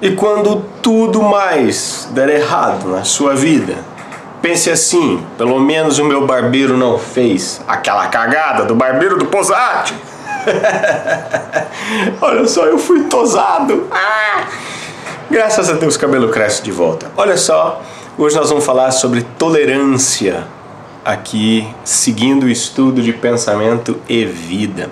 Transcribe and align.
E 0.00 0.12
quando 0.12 0.64
tudo 0.80 1.20
mais 1.22 2.08
der 2.12 2.28
errado 2.28 2.88
na 2.88 3.02
sua 3.02 3.34
vida, 3.34 3.74
pense 4.40 4.70
assim: 4.70 5.20
pelo 5.36 5.58
menos 5.58 5.98
o 5.98 6.04
meu 6.04 6.24
barbeiro 6.24 6.76
não 6.76 6.98
fez 6.98 7.60
aquela 7.66 8.06
cagada 8.06 8.64
do 8.64 8.76
barbeiro 8.76 9.18
do 9.18 9.26
Posati. 9.26 9.94
Olha 12.22 12.46
só, 12.46 12.64
eu 12.66 12.78
fui 12.78 13.04
tosado. 13.04 13.88
Ah! 13.90 14.44
Graças 15.28 15.68
a 15.68 15.72
Deus 15.72 15.96
o 15.96 15.98
cabelo 15.98 16.28
cresce 16.28 16.62
de 16.62 16.70
volta. 16.70 17.10
Olha 17.16 17.36
só, 17.36 17.82
hoje 18.16 18.36
nós 18.36 18.48
vamos 18.48 18.64
falar 18.64 18.92
sobre 18.92 19.22
tolerância 19.36 20.46
aqui, 21.04 21.68
seguindo 21.82 22.44
o 22.44 22.48
estudo 22.48 23.02
de 23.02 23.12
pensamento 23.12 23.98
e 24.08 24.24
vida. 24.24 24.90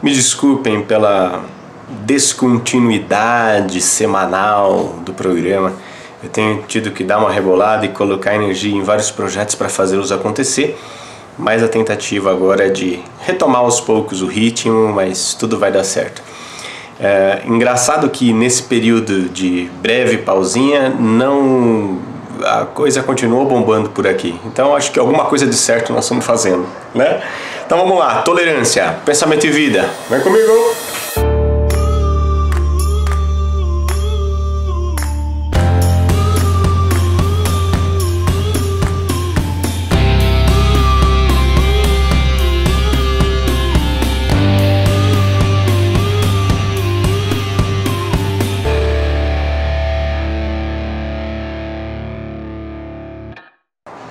Me 0.00 0.12
desculpem 0.12 0.82
pela 0.82 1.42
descontinuidade 1.88 3.80
semanal 3.80 4.96
do 5.04 5.12
programa. 5.12 5.72
Eu 6.22 6.28
tenho 6.28 6.62
tido 6.66 6.90
que 6.90 7.04
dar 7.04 7.18
uma 7.18 7.30
rebolada 7.30 7.86
e 7.86 7.90
colocar 7.90 8.34
energia 8.34 8.74
em 8.74 8.82
vários 8.82 9.10
projetos 9.10 9.54
para 9.54 9.68
fazê-los 9.68 10.10
acontecer, 10.10 10.78
mas 11.38 11.62
a 11.62 11.68
tentativa 11.68 12.30
agora 12.30 12.66
é 12.66 12.70
de 12.70 13.00
retomar 13.20 13.60
aos 13.60 13.80
poucos 13.80 14.22
o 14.22 14.26
ritmo, 14.26 14.92
mas 14.92 15.34
tudo 15.34 15.58
vai 15.58 15.70
dar 15.70 15.84
certo. 15.84 16.22
É 16.98 17.42
engraçado 17.46 18.08
que 18.08 18.32
nesse 18.32 18.62
período 18.62 19.28
de 19.28 19.70
breve 19.82 20.18
pausinha 20.18 20.88
não 20.88 21.98
a 22.44 22.64
coisa 22.64 23.02
continuou 23.02 23.46
bombando 23.46 23.90
por 23.90 24.06
aqui. 24.06 24.38
Então 24.46 24.74
acho 24.74 24.90
que 24.90 24.98
alguma 24.98 25.24
coisa 25.26 25.46
de 25.46 25.54
certo 25.54 25.92
nós 25.92 26.04
estamos 26.04 26.24
fazendo, 26.24 26.66
né? 26.94 27.22
Então 27.64 27.78
vamos 27.78 27.98
lá, 27.98 28.22
tolerância, 28.22 28.96
pensamento 29.04 29.46
e 29.46 29.50
vida. 29.50 29.88
Vem 30.08 30.20
comigo. 30.20 31.05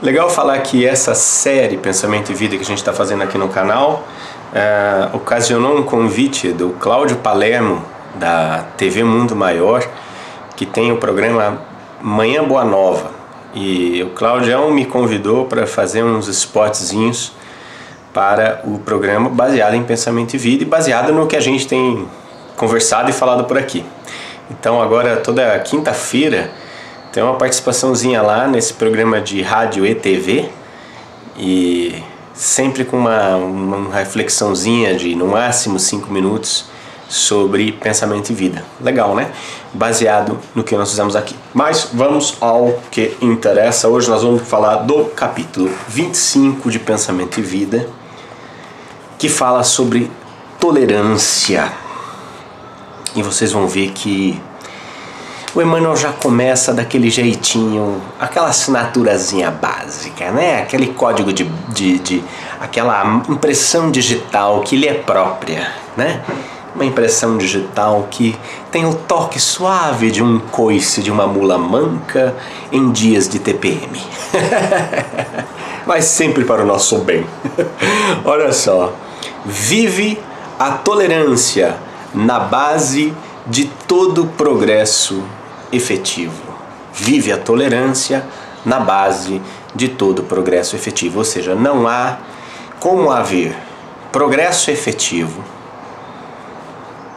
Legal 0.06 0.30
falar 0.30 0.60
que 0.60 0.86
essa 0.86 1.16
série 1.16 1.78
Pensamento 1.78 2.32
e 2.32 2.36
Vida 2.36 2.56
que 2.56 2.62
a 2.62 2.66
gente 2.66 2.78
está 2.78 2.94
fazendo 2.94 3.24
aqui 3.24 3.40
no 3.40 3.50
canal 3.50 4.08
é, 4.54 5.10
ocasionou 5.12 5.76
um 5.76 5.82
convite 5.82 6.52
do 6.52 6.70
Cláudio 6.80 7.18
Palermo, 7.18 7.84
da 8.14 8.66
TV 8.78 9.04
Mundo 9.04 9.36
Maior, 9.36 9.84
que 10.56 10.64
tem 10.64 10.92
o 10.92 10.98
programa 10.98 11.60
Manhã 12.00 12.44
Boa 12.44 12.64
Nova. 12.64 13.10
E 13.56 14.04
o 14.04 14.12
Claudião 14.12 14.70
me 14.70 14.86
convidou 14.86 15.46
para 15.46 15.66
fazer 15.66 16.04
uns 16.04 16.28
spotzinhos 16.28 17.32
para 18.14 18.62
o 18.64 18.78
programa 18.78 19.28
baseado 19.28 19.74
em 19.74 19.84
Pensamento 19.84 20.36
e 20.36 20.38
Vida 20.38 20.62
e 20.62 20.68
baseado 20.68 21.12
no 21.14 21.26
que 21.26 21.36
a 21.36 21.42
gente 21.42 21.68
tem 21.68 22.08
conversado 22.56 23.10
e 23.10 23.12
falado 23.12 23.46
por 23.46 23.58
aqui. 23.58 23.84
Então 24.52 24.80
agora 24.80 25.18
toda 25.18 25.58
quinta-feira 25.62 26.52
tem 27.16 27.24
uma 27.24 27.36
participaçãozinha 27.36 28.22
lá 28.22 28.46
nesse 28.46 28.74
programa 28.74 29.22
de 29.22 29.42
rádio 29.42 29.86
e 29.86 29.96
TV 29.96 30.50
e 31.38 32.04
sempre 32.34 32.84
com 32.84 32.98
uma, 32.98 33.38
uma 33.38 33.96
reflexãozinha 33.96 34.94
de 34.96 35.16
no 35.16 35.26
máximo 35.26 35.80
cinco 35.80 36.12
minutos 36.12 36.66
sobre 37.08 37.72
pensamento 37.72 38.32
e 38.32 38.36
vida. 38.36 38.66
Legal, 38.82 39.16
né? 39.16 39.32
Baseado 39.74 40.38
no 40.54 40.62
que 40.62 40.76
nós 40.76 40.90
fizemos 40.90 41.16
aqui. 41.16 41.38
Mas 41.54 41.88
vamos 41.94 42.36
ao 42.42 42.82
que 42.92 43.16
interessa. 43.22 43.88
Hoje 43.88 44.10
nós 44.10 44.22
vamos 44.22 44.42
falar 44.42 44.80
do 44.80 45.06
capítulo 45.06 45.72
25 45.88 46.70
de 46.70 46.80
Pensamento 46.80 47.40
e 47.40 47.44
Vida, 47.44 47.88
que 49.18 49.30
fala 49.30 49.64
sobre 49.64 50.12
tolerância. 50.60 51.72
E 53.16 53.24
vocês 53.24 53.54
vão 53.54 53.70
ver 53.70 53.92
que 53.92 54.38
o 55.56 55.62
Emmanuel 55.62 55.96
já 55.96 56.12
começa 56.12 56.74
daquele 56.74 57.10
jeitinho, 57.10 58.02
aquela 58.20 58.50
assinaturazinha 58.50 59.50
básica, 59.50 60.30
né? 60.30 60.62
Aquele 60.62 60.88
código 60.88 61.32
de, 61.32 61.46
de, 61.70 61.98
de 62.00 62.24
aquela 62.60 63.24
impressão 63.30 63.90
digital 63.90 64.60
que 64.62 64.76
lhe 64.76 64.86
é 64.86 64.94
própria, 64.94 65.72
né? 65.96 66.22
Uma 66.76 66.84
impressão 66.84 67.38
digital 67.38 68.06
que 68.12 68.38
tem 68.70 68.86
o 68.86 68.94
toque 68.94 69.40
suave 69.40 70.12
de 70.12 70.22
um 70.22 70.40
coice 70.40 71.02
de 71.02 71.10
uma 71.10 71.26
mula 71.26 71.58
manca 71.58 72.36
em 72.70 72.92
dias 72.92 73.30
de 73.30 73.40
TPM. 73.40 74.04
Mas 75.88 76.04
sempre 76.12 76.44
para 76.44 76.64
o 76.64 76.66
nosso 76.66 76.98
bem. 76.98 77.26
Olha 78.26 78.52
só, 78.52 78.94
vive 79.46 80.20
a 80.60 80.72
tolerância 80.72 81.78
na 82.14 82.40
base 82.40 83.14
de 83.48 83.66
todo 83.88 84.26
progresso 84.38 85.24
efetivo. 85.72 86.56
Vive 86.94 87.32
a 87.32 87.38
tolerância 87.38 88.26
na 88.66 88.80
base 88.80 89.42
de 89.76 89.90
todo 89.90 90.24
progresso 90.24 90.76
efetivo, 90.76 91.20
ou 91.20 91.26
seja, 91.26 91.54
não 91.54 91.88
há 91.88 92.18
como 92.80 93.12
haver 93.12 93.56
progresso 94.12 94.72
efetivo, 94.72 95.44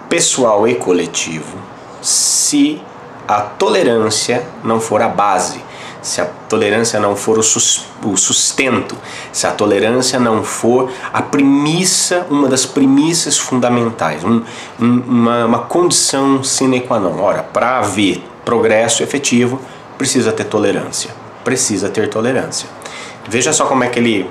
pessoal 0.09 0.67
e 0.67 0.75
coletivo, 0.75 1.57
se 2.03 2.83
a 3.27 3.41
tolerância 3.43 4.45
não 4.65 4.81
for 4.81 5.01
a 5.03 5.09
base, 5.09 5.63
se 6.01 6.21
a 6.21 6.27
tolerância 6.49 6.99
não 6.99 7.15
for 7.15 7.39
o 7.39 8.17
sustento, 8.17 8.97
se 9.31 9.47
a 9.47 9.53
tolerância 9.53 10.19
não 10.19 10.43
for 10.43 10.91
a 11.13 11.21
premissa, 11.21 12.27
uma 12.31 12.49
das 12.49 12.65
premissas 12.65 13.37
fundamentais, 13.37 14.25
um, 14.25 14.43
uma, 14.81 15.45
uma 15.45 15.59
condição 15.61 16.43
sine 16.43 16.81
qua 16.81 16.99
non. 16.99 17.21
Ora, 17.21 17.43
para 17.43 17.79
haver 17.79 18.23
progresso 18.49 19.03
efetivo, 19.03 19.61
precisa 19.99 20.33
ter 20.33 20.45
tolerância. 20.45 21.11
Precisa 21.45 21.91
ter 21.91 22.09
tolerância. 22.09 22.67
Veja 23.29 23.53
só 23.53 23.67
como 23.67 23.85
é 23.85 23.89
que 23.89 23.99
ele 23.99 24.31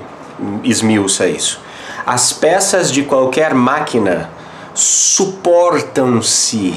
esmiuça 0.64 1.28
isso. 1.28 1.60
As 2.04 2.32
peças 2.32 2.90
de 2.90 3.04
qualquer 3.04 3.54
máquina 3.54 4.28
suportam-se 4.74 6.74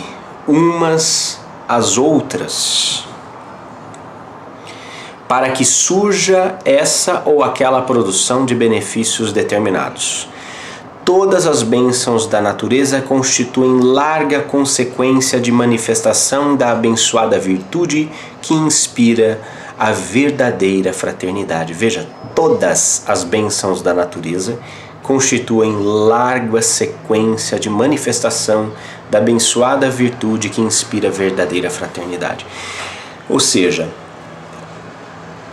umas 0.47 1.39
às 1.67 1.97
outras 1.97 3.05
para 5.27 5.49
que 5.49 5.65
surja 5.65 6.59
essa 6.63 7.23
ou 7.25 7.43
aquela 7.43 7.81
produção 7.81 8.45
de 8.45 8.53
benefícios 8.53 9.33
determinados. 9.33 10.29
Todas 11.13 11.45
as 11.45 11.61
bênçãos 11.61 12.25
da 12.25 12.39
natureza 12.39 13.01
constituem 13.01 13.81
larga 13.81 14.39
consequência 14.39 15.41
de 15.41 15.51
manifestação 15.51 16.55
da 16.55 16.71
abençoada 16.71 17.37
virtude 17.37 18.09
que 18.41 18.53
inspira 18.53 19.37
a 19.77 19.91
verdadeira 19.91 20.93
fraternidade. 20.93 21.73
Veja, 21.73 22.07
todas 22.33 23.03
as 23.05 23.25
bênçãos 23.25 23.81
da 23.81 23.93
natureza 23.93 24.57
constituem 25.03 25.75
larga 25.83 26.61
sequência 26.61 27.59
de 27.59 27.69
manifestação 27.69 28.71
da 29.09 29.17
abençoada 29.17 29.89
virtude 29.89 30.47
que 30.47 30.61
inspira 30.61 31.09
a 31.09 31.11
verdadeira 31.11 31.69
fraternidade. 31.69 32.45
Ou 33.27 33.37
seja, 33.37 33.89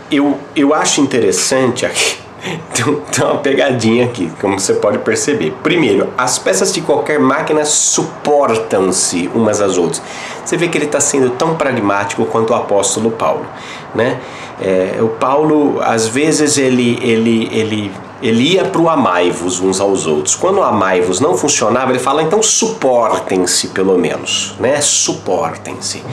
eu, 0.09 0.39
eu 0.55 0.73
acho 0.73 1.01
interessante 1.01 1.85
aqui 1.85 2.28
tem 3.11 3.25
uma 3.25 3.37
pegadinha 3.37 4.05
aqui, 4.05 4.31
como 4.39 4.59
você 4.59 4.73
pode 4.73 4.99
perceber. 4.99 5.53
Primeiro, 5.61 6.09
as 6.17 6.39
peças 6.39 6.73
de 6.73 6.81
qualquer 6.81 7.19
máquina 7.19 7.65
suportam-se 7.65 9.29
umas 9.33 9.61
às 9.61 9.77
outras. 9.77 10.01
Você 10.43 10.57
vê 10.57 10.67
que 10.67 10.77
ele 10.77 10.85
está 10.85 10.99
sendo 10.99 11.31
tão 11.31 11.55
pragmático 11.55 12.25
quanto 12.25 12.51
o 12.51 12.55
apóstolo 12.55 13.11
Paulo, 13.11 13.45
né? 13.93 14.19
É, 14.61 14.97
o 15.01 15.09
Paulo, 15.09 15.79
às 15.81 16.07
vezes, 16.07 16.57
ele, 16.57 16.99
ele, 17.01 17.49
ele, 17.51 17.91
ele 18.21 18.53
ia 18.53 18.65
para 18.65 18.81
o 18.81 18.89
amai-vos 18.89 19.61
uns 19.61 19.79
aos 19.79 20.05
outros. 20.05 20.35
Quando 20.35 20.57
o 20.57 20.63
amai-vos 20.63 21.19
não 21.19 21.37
funcionava, 21.37 21.91
ele 21.91 21.99
fala, 21.99 22.21
então 22.21 22.43
suportem-se 22.43 23.69
pelo 23.69 23.97
menos, 23.97 24.55
né? 24.59 24.81
Suportem-se. 24.81 26.03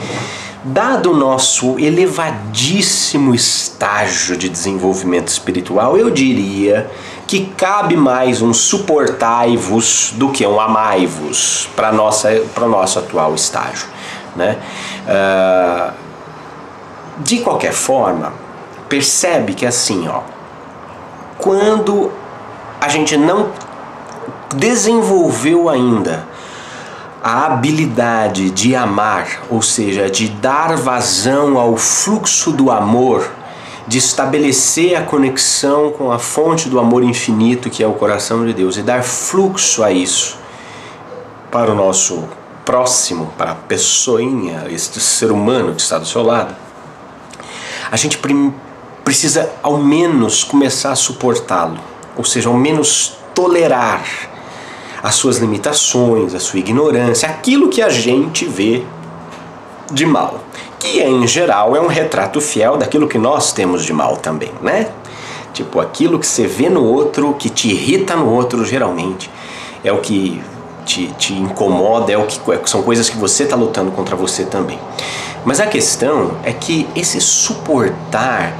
Dado 0.63 1.11
o 1.11 1.15
nosso 1.15 1.77
elevadíssimo 1.77 3.33
estágio 3.33 4.35
de 4.35 4.49
desenvolvimento 4.49 5.27
espiritual, 5.27 5.95
eu 5.97 6.09
diria 6.09 6.89
que 7.27 7.45
cabe 7.57 7.95
mais 7.95 8.41
um 8.41 8.53
suportai-vos 8.53 10.13
do 10.15 10.29
que 10.29 10.45
um 10.47 10.59
amai-vos 10.59 11.69
para 11.75 11.91
o 11.91 12.69
nosso 12.69 12.99
atual 12.99 13.35
estágio. 13.35 13.87
Né? 14.35 14.57
Uh, 15.05 15.93
de 17.19 17.39
qualquer 17.39 17.73
forma, 17.73 18.33
percebe 18.89 19.53
que 19.53 19.65
assim, 19.65 20.07
ó, 20.07 20.21
quando 21.37 22.11
a 22.81 22.87
gente 22.87 23.15
não 23.15 23.49
desenvolveu 24.55 25.69
ainda 25.69 26.25
a 27.27 27.45
habilidade 27.45 28.49
de 28.51 28.73
amar, 28.73 29.43
ou 29.49 29.61
seja, 29.61 30.09
de 30.09 30.29
dar 30.29 30.77
vazão 30.77 31.57
ao 31.57 31.75
fluxo 31.75 32.53
do 32.53 32.71
amor, 32.71 33.29
de 33.85 33.97
estabelecer 33.97 34.95
a 34.95 35.01
conexão 35.01 35.91
com 35.91 36.09
a 36.09 36.19
fonte 36.19 36.69
do 36.69 36.79
amor 36.79 37.03
infinito 37.03 37.69
que 37.69 37.83
é 37.83 37.87
o 37.87 37.91
coração 37.91 38.45
de 38.45 38.53
Deus 38.53 38.77
e 38.77 38.81
dar 38.81 39.03
fluxo 39.03 39.83
a 39.83 39.91
isso 39.91 40.37
para 41.51 41.69
o 41.69 41.75
nosso 41.75 42.23
próximo, 42.63 43.33
para 43.37 43.51
a 43.51 43.55
pessoinha, 43.55 44.65
este 44.69 45.01
ser 45.01 45.29
humano 45.29 45.75
que 45.75 45.81
está 45.81 45.97
do 45.97 46.05
seu 46.05 46.23
lado, 46.23 46.55
a 47.91 47.97
gente 47.97 48.17
precisa 49.03 49.51
ao 49.61 49.77
menos 49.77 50.45
começar 50.45 50.93
a 50.93 50.95
suportá-lo, 50.95 51.77
ou 52.15 52.23
seja, 52.23 52.47
ao 52.47 52.55
menos 52.55 53.17
tolerar 53.35 54.36
as 55.01 55.15
suas 55.15 55.37
limitações, 55.37 56.33
a 56.33 56.39
sua 56.39 56.59
ignorância, 56.59 57.27
aquilo 57.29 57.69
que 57.69 57.81
a 57.81 57.89
gente 57.89 58.45
vê 58.45 58.83
de 59.91 60.05
mal, 60.05 60.39
que 60.79 61.01
em 61.01 61.25
geral 61.27 61.75
é 61.75 61.81
um 61.81 61.87
retrato 61.87 62.41
fiel 62.41 62.77
daquilo 62.77 63.07
que 63.07 63.17
nós 63.17 63.53
temos 63.53 63.83
de 63.85 63.93
mal 63.93 64.17
também, 64.17 64.51
né? 64.61 64.89
Tipo, 65.53 65.79
aquilo 65.79 66.19
que 66.19 66.27
você 66.27 66.45
vê 66.45 66.69
no 66.69 66.83
outro, 66.83 67.33
que 67.33 67.49
te 67.49 67.69
irrita 67.69 68.15
no 68.15 68.29
outro, 68.29 68.63
geralmente, 68.63 69.29
é 69.83 69.91
o 69.91 69.99
que 69.99 70.41
te, 70.85 71.07
te 71.17 71.33
incomoda, 71.33 72.11
é 72.11 72.17
o 72.17 72.25
que 72.25 72.69
são 72.69 72.83
coisas 72.83 73.09
que 73.09 73.17
você 73.17 73.43
está 73.43 73.55
lutando 73.55 73.91
contra 73.91 74.15
você 74.15 74.45
também. 74.45 74.79
Mas 75.43 75.59
a 75.59 75.65
questão 75.65 76.31
é 76.43 76.51
que 76.51 76.87
esse 76.95 77.19
suportar 77.19 78.53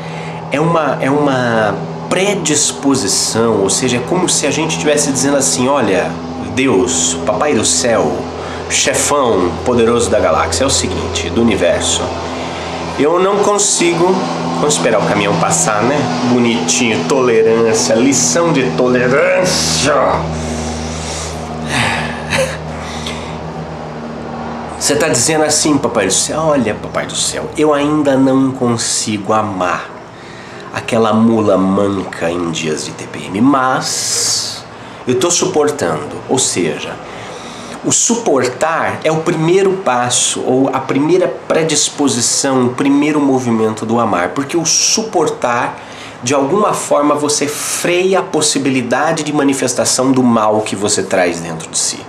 é 0.51 0.59
uma, 0.59 0.97
é 1.01 1.09
uma 1.09 1.75
predisposição, 2.09 3.61
ou 3.61 3.69
seja, 3.69 3.97
é 3.97 3.99
como 3.99 4.27
se 4.27 4.47
a 4.47 4.51
gente 4.51 4.71
estivesse 4.71 5.11
dizendo 5.11 5.37
assim: 5.37 5.67
olha, 5.67 6.11
Deus, 6.57 7.15
Papai 7.23 7.53
do 7.53 7.63
céu, 7.63 8.17
chefão 8.67 9.51
poderoso 9.63 10.09
da 10.09 10.19
galáxia, 10.19 10.63
é 10.63 10.65
o 10.65 10.71
seguinte, 10.71 11.29
do 11.29 11.39
universo. 11.39 12.01
Eu 12.97 13.19
não 13.19 13.43
consigo. 13.43 14.07
Vamos 14.55 14.73
esperar 14.73 14.99
o 14.99 15.05
caminhão 15.05 15.35
passar, 15.39 15.83
né? 15.83 15.95
Bonitinho, 16.33 17.05
tolerância, 17.07 17.93
lição 17.93 18.51
de 18.51 18.71
tolerância. 18.71 19.93
Você 24.79 24.93
está 24.93 25.09
dizendo 25.09 25.43
assim, 25.43 25.77
Papai 25.77 26.07
do 26.07 26.13
Céu: 26.13 26.39
Olha, 26.39 26.73
Papai 26.73 27.05
do 27.05 27.15
Céu, 27.15 27.51
eu 27.55 27.71
ainda 27.71 28.17
não 28.17 28.49
consigo 28.49 29.31
amar 29.31 29.91
aquela 30.73 31.13
mula 31.13 31.55
manca 31.55 32.31
em 32.31 32.49
dias 32.49 32.83
de 32.83 32.93
TPM, 32.93 33.41
mas 33.41 34.56
eu 35.07 35.13
estou 35.13 35.31
suportando. 35.31 36.17
Ou 36.27 36.37
seja, 36.37 36.93
o 37.85 37.91
suportar 37.91 38.99
é 39.03 39.11
o 39.11 39.21
primeiro 39.21 39.71
passo 39.77 40.41
ou 40.41 40.69
a 40.73 40.79
primeira 40.79 41.27
predisposição, 41.47 42.65
o 42.65 42.69
primeiro 42.73 43.21
movimento 43.21 43.85
do 43.85 43.99
amar, 43.99 44.29
porque 44.29 44.57
o 44.57 44.65
suportar 44.65 45.79
de 46.21 46.33
alguma 46.33 46.73
forma 46.73 47.15
você 47.15 47.47
freia 47.47 48.19
a 48.19 48.23
possibilidade 48.23 49.23
de 49.23 49.31
manifestação 49.31 50.11
do 50.11 50.21
mal 50.21 50.61
que 50.61 50.75
você 50.75 51.03
traz 51.03 51.39
dentro 51.39 51.69
de 51.69 51.77
si. 51.77 51.99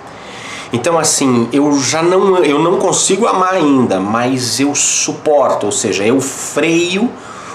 Então 0.73 0.99
assim, 0.99 1.49
eu 1.53 1.79
já 1.79 2.03
não 2.03 2.39
eu 2.39 2.59
não 2.59 2.79
consigo 2.79 3.27
amar 3.27 3.55
ainda, 3.55 4.01
mas 4.01 4.59
eu 4.59 4.75
suporto, 4.75 5.67
ou 5.67 5.73
seja, 5.73 6.05
eu 6.05 6.21
freio 6.21 7.09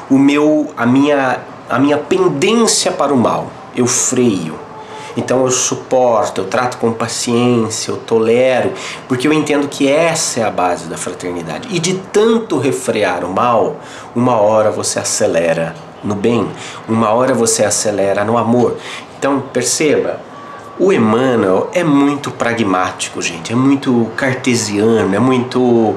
o 0.10 0.18
meu 0.18 0.72
a 0.78 0.86
minha 0.86 1.40
a 1.70 1.80
minha 1.80 1.98
pendência 1.98 2.92
para 2.92 3.14
o 3.14 3.18
mal. 3.18 3.48
Eu 3.76 3.88
freio. 3.88 4.63
Então 5.16 5.44
eu 5.44 5.52
suporto, 5.52 6.42
eu 6.42 6.46
trato 6.46 6.78
com 6.78 6.92
paciência, 6.92 7.92
eu 7.92 7.98
tolero, 7.98 8.74
porque 9.08 9.28
eu 9.28 9.34
entendo 9.34 9.68
que 9.68 9.88
essa 9.88 10.40
é 10.40 10.44
a 10.44 10.52
base 10.52 10.88
da 10.88 10.98
fraternidade. 10.98 11.68
E 11.72 11.80
de 11.80 11.96
tanto 12.12 12.58
refrear 12.58 13.24
o 13.24 13.30
mal, 13.30 13.78
uma 14.16 14.38
hora 14.38 14.72
você 14.72 15.00
acelera 15.00 15.76
no 16.04 16.16
bem, 16.16 16.48
uma 16.88 17.12
hora 17.12 17.34
você 17.34 17.64
acelera 17.64 18.24
no 18.24 18.38
amor. 18.38 18.78
Então 19.18 19.42
perceba, 19.54 20.20
o 20.80 20.92
Emmanuel 20.92 21.70
é 21.74 21.84
muito 21.84 22.32
pragmático, 22.32 23.22
gente, 23.22 23.54
é 23.54 23.56
muito 23.56 24.10
cartesiano, 24.18 25.16
é 25.16 25.20
muito. 25.20 25.96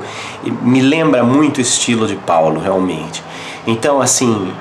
me 0.62 0.82
lembra 0.82 1.24
muito 1.24 1.58
o 1.58 1.60
estilo 1.62 2.06
de 2.06 2.16
Paulo, 2.16 2.60
realmente. 2.60 3.24
Então, 3.66 4.00
assim, 4.00 4.52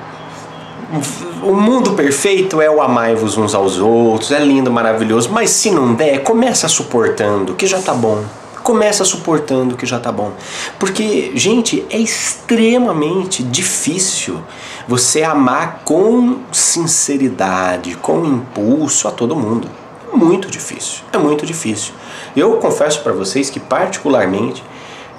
o 1.44 1.54
mundo 1.54 1.92
perfeito 1.94 2.62
é 2.62 2.70
o 2.70 2.82
amai-vos 2.82 3.38
uns 3.38 3.54
aos 3.54 3.78
outros, 3.78 4.32
é 4.32 4.40
lindo, 4.40 4.72
maravilhoso, 4.72 5.30
mas 5.32 5.50
se 5.50 5.72
não 5.72 5.94
der, 5.94 6.24
começa 6.24 6.68
suportando, 6.68 7.54
que 7.54 7.68
já 7.68 7.82
tá 7.82 7.94
bom. 7.94 8.24
Começa 8.64 9.06
suportando 9.06 9.78
que 9.78 9.86
já 9.86 10.00
tá 10.00 10.12
bom. 10.12 10.32
Porque, 10.80 11.32
gente, 11.36 11.86
é 11.92 12.00
extremamente 12.00 13.44
difícil 13.44 14.42
você 14.88 15.22
amar 15.22 15.82
com 15.86 16.40
sinceridade, 16.52 17.96
com 17.96 18.26
impulso 18.26 19.08
a 19.08 19.12
todo 19.12 19.36
mundo 19.36 19.68
muito 20.16 20.50
difícil. 20.50 21.04
É 21.12 21.18
muito 21.18 21.46
difícil. 21.46 21.94
Eu 22.36 22.54
confesso 22.54 23.02
para 23.02 23.12
vocês 23.12 23.50
que, 23.50 23.60
particularmente, 23.60 24.64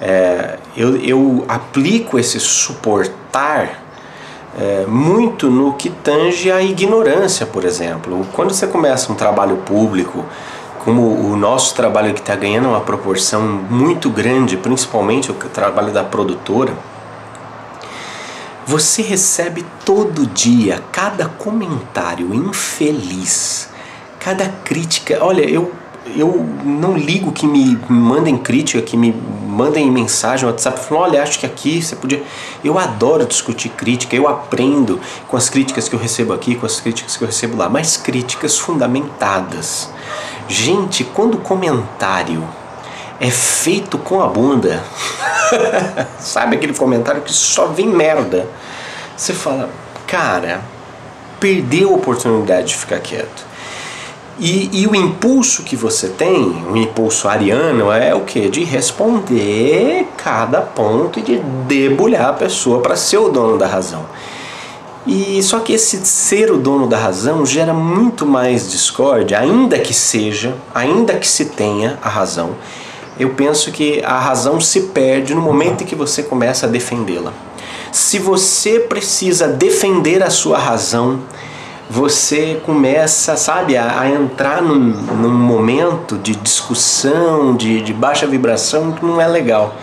é, 0.01 0.57
eu, 0.75 0.97
eu 0.97 1.45
aplico 1.47 2.19
esse 2.19 2.39
suportar 2.39 3.86
é, 4.57 4.85
muito 4.87 5.49
no 5.49 5.73
que 5.73 5.89
tange 5.89 6.51
a 6.51 6.61
ignorância, 6.61 7.45
por 7.45 7.63
exemplo. 7.63 8.25
Quando 8.33 8.53
você 8.53 8.67
começa 8.67 9.11
um 9.11 9.15
trabalho 9.15 9.57
público, 9.57 10.25
como 10.83 11.01
o 11.01 11.35
nosso 11.35 11.75
trabalho 11.75 12.13
que 12.13 12.19
está 12.19 12.35
ganhando 12.35 12.69
uma 12.69 12.81
proporção 12.81 13.41
muito 13.41 14.09
grande, 14.09 14.57
principalmente 14.57 15.31
o 15.31 15.33
trabalho 15.35 15.91
da 15.91 16.03
produtora, 16.03 16.73
você 18.65 19.01
recebe 19.01 19.65
todo 19.85 20.25
dia 20.25 20.81
cada 20.91 21.27
comentário 21.27 22.33
infeliz 22.33 23.69
cada 24.27 24.49
crítica. 24.65 25.19
Olha, 25.21 25.49
eu, 25.49 25.71
eu 26.15 26.45
não 26.63 26.95
ligo 26.95 27.31
que 27.31 27.45
me 27.45 27.77
mandem 27.89 28.37
crítica, 28.37 28.81
que 28.81 28.95
me 28.95 29.11
mandem 29.47 29.89
mensagem 29.91 30.45
no 30.45 30.51
WhatsApp 30.51 30.79
falando: 30.79 31.03
olha, 31.03 31.23
acho 31.23 31.39
que 31.39 31.45
aqui 31.45 31.81
você 31.81 31.95
podia. 31.95 32.23
Eu 32.63 32.77
adoro 32.77 33.25
discutir 33.25 33.69
crítica, 33.69 34.15
eu 34.15 34.27
aprendo 34.27 34.99
com 35.27 35.35
as 35.35 35.49
críticas 35.49 35.89
que 35.89 35.95
eu 35.95 35.99
recebo 35.99 36.33
aqui, 36.33 36.55
com 36.55 36.65
as 36.65 36.79
críticas 36.79 37.17
que 37.17 37.23
eu 37.23 37.27
recebo 37.27 37.57
lá, 37.57 37.69
mas 37.69 37.97
críticas 37.97 38.57
fundamentadas. 38.57 39.89
Gente, 40.47 41.03
quando 41.03 41.35
o 41.35 41.41
comentário 41.41 42.47
é 43.19 43.29
feito 43.29 43.97
com 43.97 44.21
a 44.21 44.27
bunda, 44.27 44.83
sabe 46.19 46.55
aquele 46.55 46.73
comentário 46.73 47.21
que 47.21 47.33
só 47.33 47.67
vem 47.67 47.87
merda? 47.87 48.47
Você 49.15 49.33
fala, 49.33 49.69
cara, 50.05 50.61
perdeu 51.39 51.89
a 51.89 51.95
oportunidade 51.95 52.67
de 52.67 52.75
ficar 52.75 52.99
quieto. 52.99 53.46
E, 54.39 54.69
e, 54.71 54.87
o 54.87 54.95
impulso 54.95 55.63
que 55.63 55.75
você 55.75 56.09
tem, 56.09 56.63
o 56.69 56.77
impulso 56.77 57.27
ariano, 57.27 57.91
é 57.91 58.13
o 58.13 58.21
que? 58.21 58.49
De 58.49 58.63
responder 58.63 60.07
cada 60.15 60.61
ponto 60.61 61.17
e 61.17 61.23
de 61.23 61.39
debulhar 61.67 62.29
a 62.29 62.33
pessoa 62.33 62.79
para 62.79 62.95
ser 62.95 63.17
o 63.17 63.29
dono 63.29 63.57
da 63.57 63.65
razão. 63.65 64.05
E 65.07 65.41
só 65.41 65.59
que 65.59 65.73
esse 65.73 66.05
ser 66.05 66.51
o 66.51 66.57
dono 66.57 66.85
da 66.85 66.97
razão 66.97 67.45
gera 67.45 67.73
muito 67.73 68.27
mais 68.27 68.69
discórdia, 68.69 69.39
ainda 69.39 69.79
que 69.79 69.93
seja, 69.93 70.53
ainda 70.75 71.15
que 71.15 71.27
se 71.27 71.45
tenha 71.45 71.97
a 72.03 72.09
razão. 72.09 72.51
Eu 73.19 73.29
penso 73.31 73.71
que 73.71 74.03
a 74.03 74.19
razão 74.19 74.61
se 74.61 74.81
perde 74.81 75.33
no 75.33 75.41
momento 75.41 75.83
em 75.83 75.87
que 75.87 75.95
você 75.95 76.21
começa 76.21 76.67
a 76.67 76.69
defendê-la. 76.69 77.33
Se 77.91 78.19
você 78.19 78.81
precisa 78.81 79.47
defender 79.47 80.21
a 80.21 80.29
sua 80.29 80.59
razão, 80.59 81.21
você 81.89 82.61
começa, 82.65 83.37
sabe, 83.37 83.77
a, 83.77 84.01
a 84.01 84.09
entrar 84.09 84.61
num, 84.61 84.75
num, 84.75 85.33
momento 85.33 86.17
de 86.17 86.35
discussão, 86.35 87.55
de, 87.55 87.81
de 87.81 87.93
baixa 87.93 88.27
vibração 88.27 88.91
que 88.91 89.05
não 89.05 89.21
é 89.21 89.27
legal. 89.27 89.75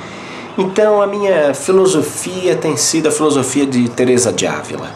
Então 0.56 1.00
a 1.00 1.06
minha 1.06 1.54
filosofia 1.54 2.56
tem 2.56 2.76
sido 2.76 3.08
a 3.08 3.10
filosofia 3.10 3.66
de 3.66 3.88
Teresa 3.88 4.32
de 4.32 4.46
Ávila. 4.46 4.90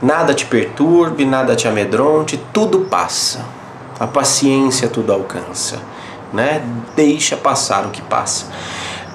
Nada 0.00 0.34
te 0.34 0.46
perturbe, 0.46 1.24
nada 1.24 1.56
te 1.56 1.66
amedronte, 1.66 2.40
tudo 2.52 2.80
passa. 2.80 3.44
A 3.98 4.06
paciência 4.06 4.88
tudo 4.88 5.12
alcança, 5.12 5.78
né? 6.32 6.62
Deixa 6.94 7.36
passar 7.36 7.86
o 7.86 7.90
que 7.90 8.02
passa. 8.02 8.46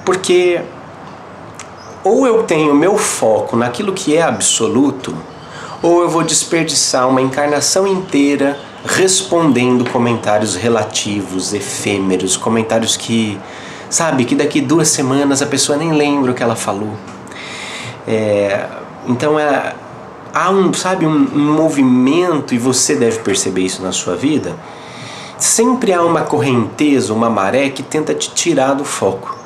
Porque 0.03 0.59
ou 2.03 2.25
eu 2.25 2.43
tenho 2.43 2.73
meu 2.73 2.97
foco 2.97 3.55
naquilo 3.55 3.93
que 3.93 4.17
é 4.17 4.23
absoluto, 4.23 5.15
ou 5.81 6.01
eu 6.01 6.09
vou 6.09 6.23
desperdiçar 6.23 7.07
uma 7.09 7.21
encarnação 7.21 7.87
inteira 7.87 8.57
respondendo 8.85 9.89
comentários 9.89 10.55
relativos, 10.55 11.53
efêmeros, 11.53 12.37
comentários 12.37 12.97
que, 12.97 13.39
sabe, 13.89 14.25
que 14.25 14.35
daqui 14.35 14.61
duas 14.61 14.87
semanas 14.89 15.41
a 15.41 15.45
pessoa 15.45 15.77
nem 15.77 15.91
lembra 15.91 16.31
o 16.31 16.33
que 16.33 16.43
ela 16.43 16.55
falou. 16.55 16.95
É, 18.07 18.65
então 19.07 19.39
é, 19.39 19.75
há 20.33 20.49
um, 20.49 20.73
sabe, 20.73 21.05
um, 21.05 21.11
um 21.11 21.53
movimento, 21.53 22.53
e 22.53 22.57
você 22.57 22.95
deve 22.95 23.19
perceber 23.19 23.61
isso 23.61 23.81
na 23.81 23.91
sua 23.91 24.15
vida, 24.15 24.55
sempre 25.37 25.93
há 25.93 26.01
uma 26.03 26.21
correnteza, 26.21 27.13
uma 27.13 27.29
maré 27.29 27.69
que 27.69 27.83
tenta 27.83 28.13
te 28.13 28.31
tirar 28.31 28.73
do 28.73 28.85
foco. 28.85 29.40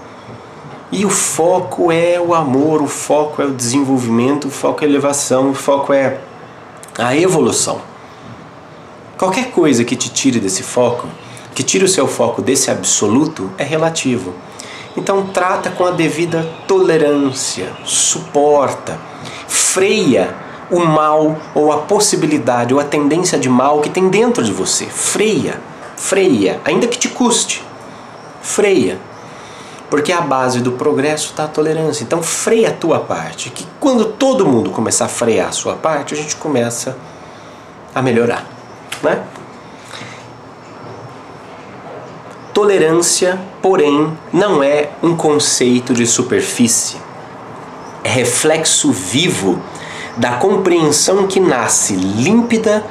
E 0.98 1.06
o 1.06 1.10
foco 1.10 1.92
é 1.92 2.18
o 2.22 2.34
amor, 2.34 2.82
o 2.82 2.88
foco 2.88 3.42
é 3.42 3.46
o 3.46 3.52
desenvolvimento, 3.52 4.48
o 4.48 4.50
foco 4.50 4.82
é 4.82 4.88
a 4.88 4.90
elevação, 4.90 5.50
o 5.50 5.54
foco 5.54 5.92
é 5.92 6.20
a 6.98 7.14
evolução. 7.14 7.82
Qualquer 9.18 9.52
coisa 9.52 9.84
que 9.84 9.94
te 9.98 10.08
tire 10.10 10.40
desse 10.40 10.64
foco, 10.64 11.10
que 11.54 11.64
tire 11.64 11.84
o 11.84 11.90
seu 11.90 12.08
foco 12.08 12.42
desse 12.42 12.72
absoluto, 12.72 13.52
é 13.58 13.64
relativo. 13.66 14.34
Então 14.96 15.28
trata 15.34 15.70
com 15.70 15.86
a 15.86 15.92
devida 15.92 16.50
tolerância, 16.66 17.74
suporta, 17.84 18.98
freia 19.50 20.34
o 20.72 20.80
mal 20.80 21.36
ou 21.54 21.74
a 21.74 21.80
possibilidade 21.80 22.74
ou 22.74 22.80
a 22.80 22.86
tendência 22.86 23.38
de 23.38 23.50
mal 23.50 23.82
que 23.82 23.90
tem 23.90 24.08
dentro 24.08 24.42
de 24.42 24.54
você. 24.54 24.86
Freia, 24.86 25.60
freia, 25.98 26.62
ainda 26.64 26.88
que 26.88 26.98
te 26.98 27.10
custe. 27.10 27.62
Freia. 28.42 28.98
Porque 29.90 30.12
a 30.12 30.22
base 30.22 30.62
do 30.62 30.74
progresso 30.74 31.32
está 31.32 31.46
a 31.46 31.48
tolerância. 31.48 32.04
Então 32.04 32.22
freia 32.24 32.70
a 32.70 32.74
tua 32.74 33.00
parte. 33.00 33.50
Que 33.50 33.66
quando 33.80 34.06
todo 34.06 34.46
mundo 34.46 34.72
começar 34.72 35.06
a 35.06 35.10
frear 35.10 35.50
a 35.50 35.52
sua 35.52 35.76
parte, 35.76 36.14
a 36.14 36.18
gente 36.18 36.36
começa 36.36 36.98
a 37.94 38.02
melhorar. 38.02 38.46
Né? 39.04 39.24
Tolerância, 42.54 43.40
porém, 43.62 44.18
não 44.32 44.64
é 44.64 44.90
um 45.04 45.16
conceito 45.16 45.94
de 45.94 46.08
superfície. 46.08 46.98
É 48.04 48.10
reflexo 48.10 48.92
vivo 48.92 49.62
da 50.18 50.38
compreensão 50.38 51.28
que 51.28 51.40
nasce 51.40 51.96
límpida 51.96 52.86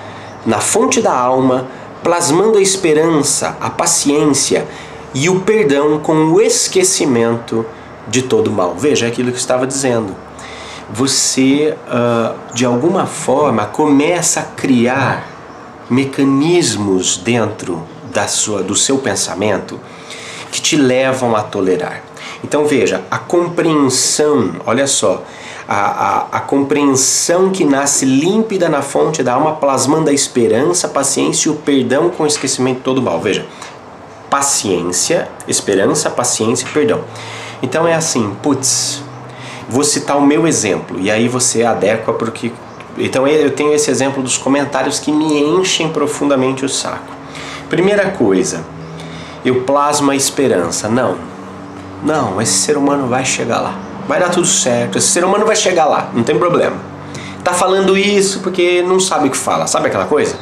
na 0.44 0.60
fonte 0.60 1.00
da 1.00 1.16
alma, 1.16 1.66
plasmando 2.02 2.58
a 2.58 2.60
esperança, 2.60 3.56
a 3.60 3.70
paciência 3.70 4.68
e 5.14 5.28
o 5.28 5.40
perdão 5.40 6.00
com 6.00 6.32
o 6.32 6.40
esquecimento 6.40 7.64
de 8.08 8.22
todo 8.22 8.50
mal. 8.50 8.74
Veja 8.76 9.06
aquilo 9.06 9.28
que 9.28 9.36
eu 9.36 9.40
estava 9.40 9.66
dizendo. 9.66 10.14
Você, 10.92 11.74
uh, 11.86 12.34
de 12.52 12.66
alguma 12.66 13.06
forma, 13.06 13.64
começa 13.66 14.40
a 14.40 14.42
criar 14.42 15.26
mecanismos 15.88 17.16
dentro 17.16 17.82
da 18.12 18.26
sua, 18.26 18.62
do 18.62 18.74
seu 18.74 18.98
pensamento 18.98 19.80
que 20.50 20.60
te 20.60 20.76
levam 20.76 21.34
a 21.34 21.42
tolerar. 21.42 22.02
Então 22.42 22.66
veja, 22.66 23.02
a 23.10 23.18
compreensão, 23.18 24.56
olha 24.66 24.86
só, 24.86 25.24
a, 25.66 25.74
a, 25.74 26.26
a, 26.32 26.40
compreensão 26.40 27.50
que 27.50 27.64
nasce 27.64 28.04
límpida 28.04 28.68
na 28.68 28.82
fonte 28.82 29.22
da 29.22 29.32
alma, 29.32 29.56
plasmando 29.56 30.10
a 30.10 30.12
esperança, 30.12 30.86
a 30.86 30.90
paciência 30.90 31.48
e 31.48 31.52
o 31.52 31.56
perdão 31.56 32.10
com 32.10 32.24
o 32.24 32.26
esquecimento 32.26 32.78
de 32.78 32.82
todo 32.82 33.00
mal. 33.00 33.18
Veja, 33.20 33.46
paciência, 34.34 35.28
esperança, 35.46 36.10
paciência 36.10 36.66
e 36.66 36.68
perdão. 36.70 37.04
Então 37.62 37.86
é 37.86 37.94
assim, 37.94 38.34
putz, 38.42 39.00
vou 39.68 39.84
citar 39.84 40.18
o 40.18 40.26
meu 40.26 40.44
exemplo 40.44 40.98
e 40.98 41.08
aí 41.08 41.28
você 41.28 41.62
adequa 41.62 42.12
porque. 42.12 42.50
Então 42.98 43.28
eu 43.28 43.52
tenho 43.52 43.72
esse 43.72 43.88
exemplo 43.92 44.20
dos 44.24 44.36
comentários 44.36 44.98
que 44.98 45.12
me 45.12 45.38
enchem 45.40 45.88
profundamente 45.88 46.64
o 46.64 46.68
saco. 46.68 47.14
Primeira 47.70 48.10
coisa, 48.10 48.64
eu 49.44 49.62
plasmo 49.62 50.10
a 50.10 50.16
esperança. 50.16 50.88
Não, 50.88 51.16
não, 52.02 52.42
esse 52.42 52.54
ser 52.54 52.76
humano 52.76 53.06
vai 53.06 53.24
chegar 53.24 53.60
lá 53.60 53.78
vai 54.06 54.20
dar 54.20 54.28
tudo 54.28 54.46
certo, 54.46 54.98
esse 54.98 55.06
ser 55.06 55.24
humano 55.24 55.46
vai 55.46 55.56
chegar 55.56 55.86
lá, 55.86 56.10
não 56.12 56.22
tem 56.22 56.38
problema. 56.38 56.76
Tá 57.42 57.54
falando 57.54 57.96
isso 57.96 58.40
porque 58.40 58.82
não 58.82 59.00
sabe 59.00 59.28
o 59.28 59.30
que 59.30 59.36
fala, 59.36 59.66
sabe 59.66 59.86
aquela 59.86 60.04
coisa? 60.04 60.36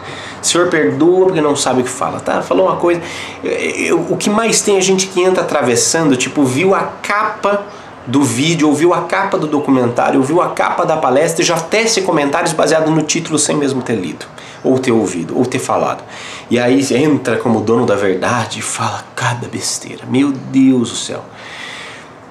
Senhor 0.47 0.69
perdoa 0.69 1.27
porque 1.27 1.41
não 1.41 1.55
sabe 1.55 1.83
o 1.83 1.85
que 1.85 1.91
fala, 1.91 2.21
tá? 2.21 2.43
Falou 2.43 2.67
uma 2.67 2.77
coisa. 2.77 3.01
Eu, 3.43 3.53
eu, 3.53 4.07
o 4.11 4.17
que 4.17 4.29
mais 4.29 4.61
tem 4.61 4.77
é 4.77 4.81
gente 4.81 5.07
que 5.07 5.21
entra 5.21 5.43
atravessando, 5.43 6.17
tipo, 6.17 6.45
viu 6.45 6.75
a 6.75 6.83
capa 7.03 7.65
do 8.07 8.23
vídeo, 8.23 8.69
ouviu 8.69 8.93
a 8.93 9.03
capa 9.03 9.39
do 9.39 9.47
documentário, 9.47 10.19
ouviu 10.19 10.41
a 10.43 10.51
capa 10.51 10.85
da 10.85 10.97
palestra 10.97 11.43
e 11.43 11.47
já 11.47 11.59
tece 11.59 12.03
comentários 12.03 12.53
baseados 12.53 12.91
no 12.91 13.03
título 13.03 13.39
sem 13.39 13.57
mesmo 13.57 13.81
ter 13.81 13.95
lido, 13.95 14.27
ou 14.65 14.79
ter 14.79 14.91
ouvido, 14.91 15.39
ou 15.39 15.47
ter 15.47 15.61
falado. 15.61 16.03
E 16.51 16.59
aí 16.59 16.85
entra 16.95 17.37
como 17.37 17.61
dono 17.61 17.87
da 17.87 17.95
verdade 17.95 18.59
e 18.59 18.63
fala 18.63 19.05
cada 19.15 19.47
besteira. 19.47 20.05
Meu 20.07 20.33
Deus 20.33 20.91
do 20.91 20.97
céu. 20.97 21.25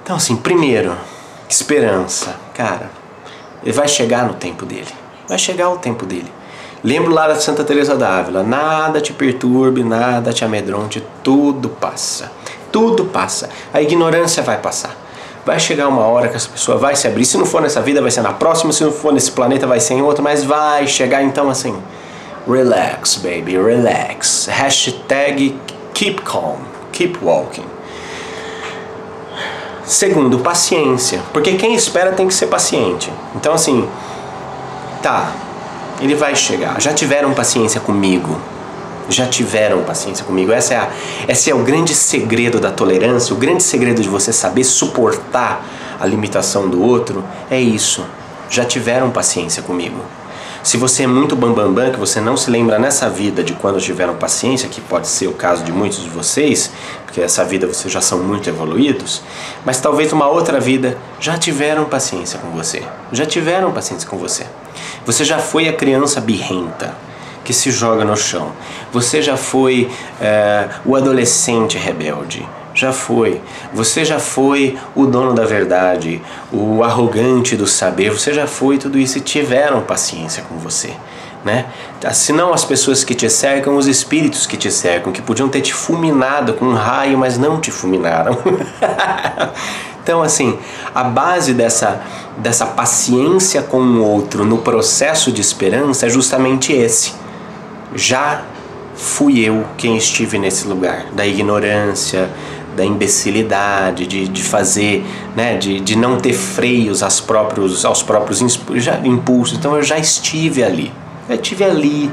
Então, 0.03 0.18
assim, 0.18 0.36
primeiro, 0.36 0.94
esperança. 1.48 2.36
Cara, 2.53 2.91
ele 3.63 3.72
vai 3.72 3.88
chegar 3.88 4.25
no 4.25 4.34
tempo 4.34 4.65
dele. 4.65 4.89
Vai 5.27 5.38
chegar 5.38 5.70
o 5.70 5.77
tempo 5.77 6.06
dele. 6.06 6.32
Lembro 6.83 7.13
lá 7.13 7.27
da 7.27 7.35
Santa 7.35 7.63
Teresa 7.63 7.95
d'Ávila, 7.95 8.41
nada 8.41 9.00
te 9.00 9.13
perturbe, 9.13 9.83
nada 9.83 10.33
te 10.33 10.43
amedronte, 10.43 11.03
tudo 11.23 11.69
passa. 11.69 12.31
Tudo 12.71 13.05
passa. 13.05 13.50
A 13.73 13.81
ignorância 13.81 14.41
vai 14.41 14.57
passar. 14.57 14.95
Vai 15.45 15.59
chegar 15.59 15.88
uma 15.88 16.03
hora 16.03 16.27
que 16.27 16.35
essa 16.35 16.50
pessoa 16.50 16.77
vai 16.77 16.95
se 16.95 17.07
abrir. 17.07 17.25
Se 17.25 17.38
não 17.38 17.45
for 17.45 17.61
nessa 17.61 17.81
vida, 17.81 18.01
vai 18.01 18.11
ser 18.11 18.21
na 18.21 18.33
próxima. 18.33 18.71
Se 18.71 18.83
não 18.83 18.91
for 18.91 19.11
nesse 19.11 19.31
planeta, 19.31 19.67
vai 19.67 19.79
ser 19.79 19.95
em 19.95 20.01
outro. 20.01 20.23
Mas 20.23 20.43
vai 20.43 20.88
chegar 20.88 21.21
então 21.21 21.50
assim. 21.50 21.75
Relax, 22.47 23.17
baby, 23.17 23.57
relax. 23.57 24.47
Hashtag 24.47 25.55
keep 25.93 26.21
calm, 26.23 26.59
keep 26.91 27.17
walking. 27.21 27.65
Segundo, 29.83 30.39
paciência, 30.39 31.21
porque 31.33 31.55
quem 31.55 31.75
espera 31.75 32.13
tem 32.13 32.27
que 32.27 32.33
ser 32.33 32.47
paciente. 32.47 33.11
Então, 33.35 33.53
assim, 33.53 33.88
tá, 35.01 35.31
ele 36.01 36.15
vai 36.15 36.36
chegar. 36.36 36.81
Já 36.81 36.93
tiveram 36.93 37.34
paciência 37.34 37.79
comigo. 37.79 38.39
Já 39.10 39.27
tiveram 39.27 39.84
paciência 39.84 40.25
comigo. 40.25 40.51
Essa 40.51 40.74
é 40.74 40.77
a, 40.77 40.89
esse 41.27 41.50
é 41.50 41.55
o 41.55 41.60
grande 41.60 41.93
segredo 41.93 42.60
da 42.60 42.72
tolerância, 42.72 43.34
o 43.34 43.38
grande 43.38 43.62
segredo 43.62 44.01
de 44.01 44.10
você 44.10 44.34
saber 44.34 44.63
suportar 44.63 45.65
a 46.00 46.05
limitação 46.05 46.67
do 46.67 46.81
outro. 46.81 47.24
É 47.50 47.60
isso. 47.60 48.05
Já 48.50 48.65
tiveram 48.65 49.12
paciência 49.12 49.62
comigo. 49.62 50.03
Se 50.63 50.77
você 50.77 51.03
é 51.03 51.08
muito 51.08 51.36
bambambam, 51.36 51.74
bam, 51.74 51.86
bam, 51.86 51.91
que 51.91 52.00
você 52.00 52.22
não 52.22 52.38
se 52.38 52.51
lembra 52.51 52.77
nessa 52.77 53.10
vida 53.10 53.44
de 53.44 53.53
quando 53.53 53.82
tiveram 53.82 54.15
paciência, 54.15 54.70
que 54.70 54.80
pode 54.80 55.08
ser 55.08 55.25
o 55.25 55.34
caso 55.34 55.63
de 55.63 55.72
muitos 55.72 56.03
de 56.03 56.10
vocês, 56.10 56.72
porque 57.03 57.20
essa 57.20 57.44
vida 57.44 57.65
vocês 57.65 57.91
já 57.91 58.00
são 58.00 58.20
muito 58.20 58.48
evoluídos, 58.48 59.24
mas 59.65 59.82
talvez 59.82 60.13
uma 60.13 60.27
outra 60.27 60.60
vida 60.60 61.00
já 61.20 61.36
tiveram 61.36 61.86
paciência 61.86 62.38
com 62.38 62.51
você. 62.51 62.84
Já 63.12 63.25
tiveram 63.25 63.72
paciência 63.72 64.08
com 64.08 64.18
você. 64.18 64.46
Você 65.03 65.25
já 65.25 65.39
foi 65.39 65.68
a 65.68 65.74
criança 65.74 66.22
birrenta 66.22 66.96
que 67.44 67.53
se 67.53 67.72
joga 67.72 68.06
no 68.06 68.15
chão. 68.15 68.51
Você 68.94 69.20
já 69.20 69.36
foi 69.36 69.89
é, 70.22 70.70
o 70.86 70.96
adolescente 70.96 71.75
rebelde 71.75 72.48
já 72.81 72.91
foi. 72.91 73.39
Você 73.73 74.03
já 74.03 74.19
foi 74.19 74.77
o 74.95 75.05
dono 75.05 75.33
da 75.33 75.45
verdade, 75.45 76.21
o 76.51 76.83
arrogante 76.83 77.55
do 77.55 77.67
saber, 77.67 78.09
você 78.09 78.33
já 78.33 78.47
foi 78.47 78.77
tudo 78.77 78.97
isso 78.97 79.19
e 79.19 79.21
tiveram 79.21 79.81
paciência 79.81 80.43
com 80.50 80.57
você. 80.57 80.93
Né? 81.45 81.65
Se 82.13 82.33
não 82.33 82.53
as 82.53 82.65
pessoas 82.65 83.03
que 83.03 83.15
te 83.15 83.29
cercam, 83.29 83.75
os 83.75 83.88
espíritos 83.88 84.45
que 84.45 84.57
te 84.57 84.71
cercam, 84.71 85.11
que 85.11 85.21
podiam 85.21 85.47
ter 85.47 85.61
te 85.61 85.73
fulminado 85.73 86.53
com 86.53 86.65
um 86.65 86.73
raio, 86.73 87.17
mas 87.17 87.38
não 87.38 87.59
te 87.59 87.71
fulminaram. 87.71 88.38
então, 90.03 90.21
assim, 90.21 90.57
a 90.93 91.03
base 91.03 91.53
dessa, 91.53 92.01
dessa 92.38 92.65
paciência 92.65 93.61
com 93.61 93.79
o 93.79 94.03
outro 94.03 94.43
no 94.45 94.59
processo 94.59 95.31
de 95.31 95.41
esperança 95.41 96.07
é 96.07 96.09
justamente 96.09 96.73
esse. 96.73 97.13
Já 97.95 98.43
fui 98.95 99.39
eu 99.39 99.65
quem 99.77 99.97
estive 99.97 100.38
nesse 100.38 100.67
lugar 100.67 101.07
da 101.13 101.25
ignorância, 101.25 102.29
da 102.75 102.86
imbecilidade, 102.86 104.08
de, 104.08 104.28
de 104.28 104.44
fazer, 104.44 105.06
né, 105.36 105.58
de, 105.58 105.80
de 105.80 105.96
não 105.96 106.18
ter 106.18 106.34
freios 106.34 107.04
aos 107.04 107.20
próprios, 107.20 107.84
aos 107.86 108.01
próprios 108.01 108.42
impulsos. 109.04 109.58
Então 109.58 109.75
eu 109.75 109.84
já 109.84 109.98
estive 109.98 110.63
ali. 110.63 110.92
Eu 111.28 111.36
estive 111.36 111.63
ali. 111.63 112.12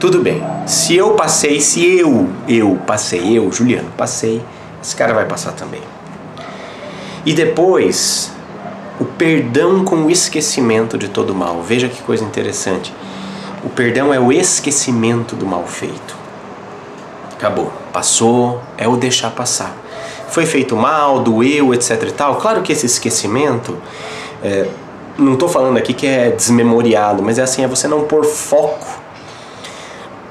Tudo 0.00 0.20
bem. 0.20 0.42
Se 0.66 0.96
eu 0.96 1.12
passei, 1.12 1.60
se 1.60 1.84
eu, 1.84 2.28
eu 2.48 2.78
passei, 2.86 3.38
eu, 3.38 3.50
Juliano, 3.52 3.88
passei, 3.96 4.42
esse 4.82 4.96
cara 4.96 5.14
vai 5.14 5.26
passar 5.26 5.52
também. 5.52 5.80
E 7.24 7.32
depois, 7.32 8.32
o 8.98 9.04
perdão 9.04 9.84
com 9.84 10.04
o 10.04 10.10
esquecimento 10.10 10.98
de 10.98 11.08
todo 11.08 11.32
mal. 11.32 11.62
Veja 11.62 11.88
que 11.88 12.02
coisa 12.02 12.24
interessante. 12.24 12.92
O 13.64 13.68
perdão 13.68 14.12
é 14.12 14.18
o 14.18 14.32
esquecimento 14.32 15.36
do 15.36 15.46
mal 15.46 15.64
feito. 15.68 16.16
Acabou, 17.32 17.72
passou, 17.92 18.60
é 18.76 18.88
o 18.88 18.96
deixar 18.96 19.30
passar 19.30 19.81
foi 20.32 20.46
feito 20.46 20.74
mal, 20.74 21.20
doeu, 21.20 21.74
etc 21.74 22.02
e 22.08 22.12
tal. 22.12 22.36
Claro 22.36 22.62
que 22.62 22.72
esse 22.72 22.86
esquecimento, 22.86 23.76
é, 24.42 24.66
não 25.18 25.34
estou 25.34 25.48
falando 25.48 25.76
aqui 25.76 25.92
que 25.92 26.06
é 26.06 26.30
desmemoriado, 26.30 27.22
mas 27.22 27.38
é 27.38 27.42
assim, 27.42 27.62
é 27.62 27.68
você 27.68 27.86
não 27.86 28.04
pôr 28.04 28.24
foco 28.24 28.86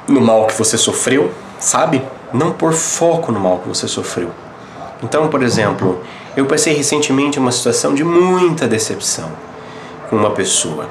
no 0.07 0.19
mal 0.19 0.47
que 0.47 0.57
você 0.57 0.75
sofreu, 0.75 1.31
sabe? 1.59 2.01
Não 2.33 2.51
pôr 2.51 2.73
foco 2.73 3.31
no 3.31 3.39
mal 3.39 3.59
que 3.59 3.69
você 3.69 3.87
sofreu. 3.87 4.31
Então, 5.03 5.27
por 5.27 5.43
exemplo, 5.43 6.01
eu 6.35 6.45
passei 6.47 6.73
recentemente 6.73 7.37
uma 7.37 7.51
situação 7.51 7.93
de 7.93 8.03
muita 8.03 8.67
decepção 8.67 9.31
com 10.09 10.15
uma 10.15 10.31
pessoa. 10.31 10.89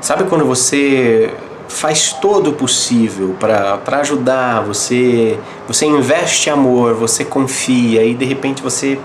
Sabe 0.00 0.24
quando 0.24 0.44
você 0.44 1.34
faz 1.72 2.12
todo 2.12 2.50
o 2.50 2.52
possível 2.52 3.34
para 3.38 3.98
ajudar, 3.98 4.62
você, 4.62 5.38
você 5.66 5.86
investe 5.86 6.50
amor, 6.50 6.94
você 6.94 7.24
confia 7.24 8.04
e 8.04 8.14
de 8.14 8.24
repente 8.24 8.62
você, 8.62 8.98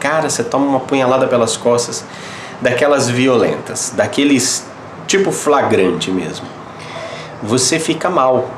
cara, 0.00 0.28
você 0.28 0.42
toma 0.42 0.66
uma 0.66 0.80
punhalada 0.80 1.26
pelas 1.26 1.56
costas 1.56 2.04
daquelas 2.60 3.08
violentas, 3.08 3.92
daqueles 3.94 4.66
tipo 5.06 5.30
flagrante 5.30 6.10
mesmo. 6.10 6.46
Você 7.42 7.78
fica 7.78 8.08
mal, 8.08 8.48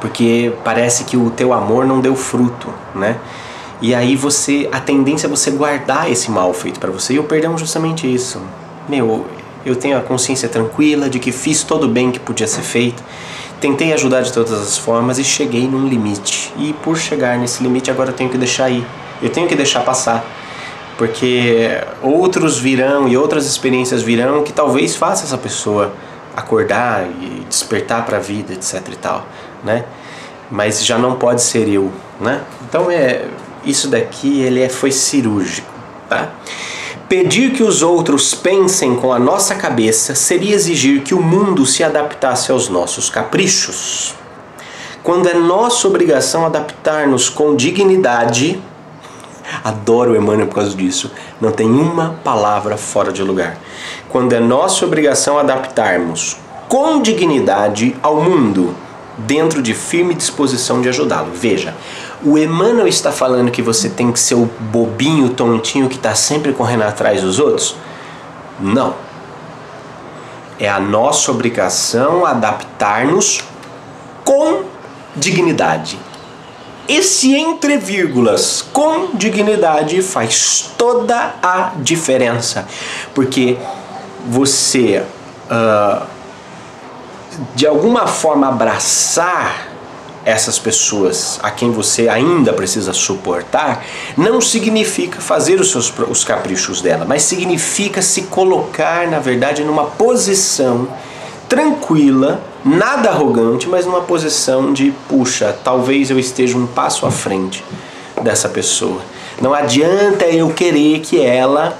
porque 0.00 0.52
parece 0.64 1.04
que 1.04 1.16
o 1.16 1.30
teu 1.30 1.52
amor 1.52 1.84
não 1.84 2.00
deu 2.00 2.16
fruto, 2.16 2.68
né? 2.94 3.18
E 3.80 3.94
aí 3.94 4.16
você, 4.16 4.68
a 4.72 4.80
tendência 4.80 5.26
é 5.26 5.30
você 5.30 5.50
guardar 5.50 6.10
esse 6.10 6.30
mal 6.30 6.54
feito 6.54 6.80
para 6.80 6.90
você. 6.90 7.14
E 7.14 7.18
o 7.18 7.24
perdão 7.24 7.54
é 7.54 7.58
justamente 7.58 8.12
isso. 8.12 8.40
Meu, 8.88 9.26
eu 9.64 9.76
tenho 9.76 9.96
a 9.96 10.00
consciência 10.00 10.48
tranquila 10.48 11.08
de 11.08 11.18
que 11.18 11.32
fiz 11.32 11.62
todo 11.62 11.84
o 11.84 11.88
bem 11.88 12.10
que 12.10 12.20
podia 12.20 12.46
ser 12.46 12.62
feito. 12.62 13.02
Tentei 13.60 13.92
ajudar 13.92 14.22
de 14.22 14.32
todas 14.32 14.52
as 14.52 14.76
formas 14.76 15.18
e 15.18 15.24
cheguei 15.24 15.66
num 15.66 15.88
limite. 15.88 16.52
E 16.58 16.72
por 16.82 16.96
chegar 16.98 17.38
nesse 17.38 17.62
limite 17.62 17.90
agora 17.90 18.10
eu 18.10 18.14
tenho 18.14 18.28
que 18.28 18.36
deixar 18.36 18.68
ir. 18.70 18.84
Eu 19.22 19.30
tenho 19.30 19.48
que 19.48 19.54
deixar 19.54 19.80
passar. 19.80 20.24
Porque 20.98 21.70
outros 22.02 22.58
virão 22.58 23.08
e 23.08 23.16
outras 23.16 23.46
experiências 23.46 24.02
virão 24.02 24.42
que 24.42 24.52
talvez 24.52 24.94
faça 24.94 25.24
essa 25.24 25.38
pessoa 25.38 25.92
acordar 26.36 27.06
e 27.20 27.44
despertar 27.48 28.04
para 28.04 28.18
a 28.18 28.20
vida, 28.20 28.52
etc 28.52 28.82
e 28.92 28.96
tal, 28.96 29.26
né? 29.62 29.84
Mas 30.50 30.84
já 30.84 30.98
não 30.98 31.16
pode 31.16 31.42
ser 31.42 31.68
eu, 31.68 31.90
né? 32.20 32.42
Então 32.68 32.90
é 32.90 33.24
isso 33.64 33.88
daqui 33.88 34.40
ele 34.42 34.60
é, 34.60 34.68
foi 34.68 34.92
cirúrgico, 34.92 35.72
tá? 36.08 36.30
Pedir 37.08 37.52
que 37.52 37.62
os 37.62 37.82
outros 37.82 38.34
pensem 38.34 38.96
com 38.96 39.12
a 39.12 39.18
nossa 39.18 39.54
cabeça 39.54 40.14
seria 40.14 40.54
exigir 40.54 41.02
que 41.02 41.14
o 41.14 41.22
mundo 41.22 41.66
se 41.66 41.84
adaptasse 41.84 42.50
aos 42.50 42.70
nossos 42.70 43.10
caprichos. 43.10 44.14
Quando 45.02 45.28
é 45.28 45.34
nossa 45.34 45.86
obrigação 45.86 46.46
adaptar-nos 46.46 47.28
com 47.28 47.54
dignidade, 47.54 48.58
adoro 49.62 50.16
Emmanuel 50.16 50.46
por 50.46 50.54
causa 50.54 50.74
disso, 50.74 51.12
não 51.38 51.52
tem 51.52 51.66
uma 51.66 52.18
palavra 52.24 52.78
fora 52.78 53.12
de 53.12 53.22
lugar. 53.22 53.58
Quando 54.08 54.32
é 54.32 54.40
nossa 54.40 54.86
obrigação 54.86 55.38
adaptarmos 55.38 56.38
com 56.68 57.02
dignidade 57.02 57.94
ao 58.02 58.16
mundo, 58.16 58.74
dentro 59.18 59.62
de 59.62 59.74
firme 59.74 60.14
disposição 60.14 60.80
de 60.80 60.88
ajudá-lo. 60.88 61.30
Veja, 61.32 61.74
o 62.24 62.38
Emmanuel 62.38 62.88
está 62.88 63.12
falando 63.12 63.50
que 63.50 63.60
você 63.60 63.88
tem 63.90 64.10
que 64.10 64.18
ser 64.18 64.34
o 64.34 64.46
bobinho, 64.58 65.28
tontinho 65.30 65.88
que 65.88 65.96
está 65.96 66.14
sempre 66.14 66.52
correndo 66.52 66.82
atrás 66.82 67.20
dos 67.20 67.38
outros? 67.38 67.76
Não. 68.58 68.94
É 70.58 70.68
a 70.68 70.80
nossa 70.80 71.30
obrigação 71.30 72.24
adaptar-nos 72.24 73.44
com 74.24 74.62
dignidade. 75.14 75.98
Esse 76.88 77.34
entre 77.34 77.76
vírgulas 77.76 78.62
com 78.72 79.08
dignidade 79.14 80.00
faz 80.02 80.70
toda 80.78 81.34
a 81.42 81.72
diferença, 81.76 82.66
porque 83.14 83.58
você 84.26 85.04
uh, 85.50 86.06
de 87.54 87.66
alguma 87.66 88.06
forma 88.06 88.48
abraçar 88.48 89.73
essas 90.24 90.58
pessoas 90.58 91.38
a 91.42 91.50
quem 91.50 91.70
você 91.70 92.08
ainda 92.08 92.52
precisa 92.52 92.92
suportar, 92.92 93.84
não 94.16 94.40
significa 94.40 95.20
fazer 95.20 95.60
os 95.60 95.70
seus 95.70 95.92
os 96.08 96.24
caprichos 96.24 96.80
dela, 96.80 97.04
mas 97.06 97.22
significa 97.22 98.00
se 98.00 98.22
colocar, 98.22 99.06
na 99.08 99.18
verdade, 99.18 99.62
numa 99.62 99.84
posição 99.84 100.88
tranquila, 101.48 102.40
nada 102.64 103.10
arrogante, 103.10 103.68
mas 103.68 103.84
numa 103.84 104.00
posição 104.00 104.72
de, 104.72 104.92
puxa, 105.08 105.54
talvez 105.62 106.10
eu 106.10 106.18
esteja 106.18 106.56
um 106.56 106.66
passo 106.66 107.06
à 107.06 107.10
frente 107.10 107.62
dessa 108.22 108.48
pessoa. 108.48 109.00
Não 109.40 109.52
adianta 109.52 110.24
eu 110.24 110.50
querer 110.50 111.00
que 111.00 111.20
ela 111.20 111.76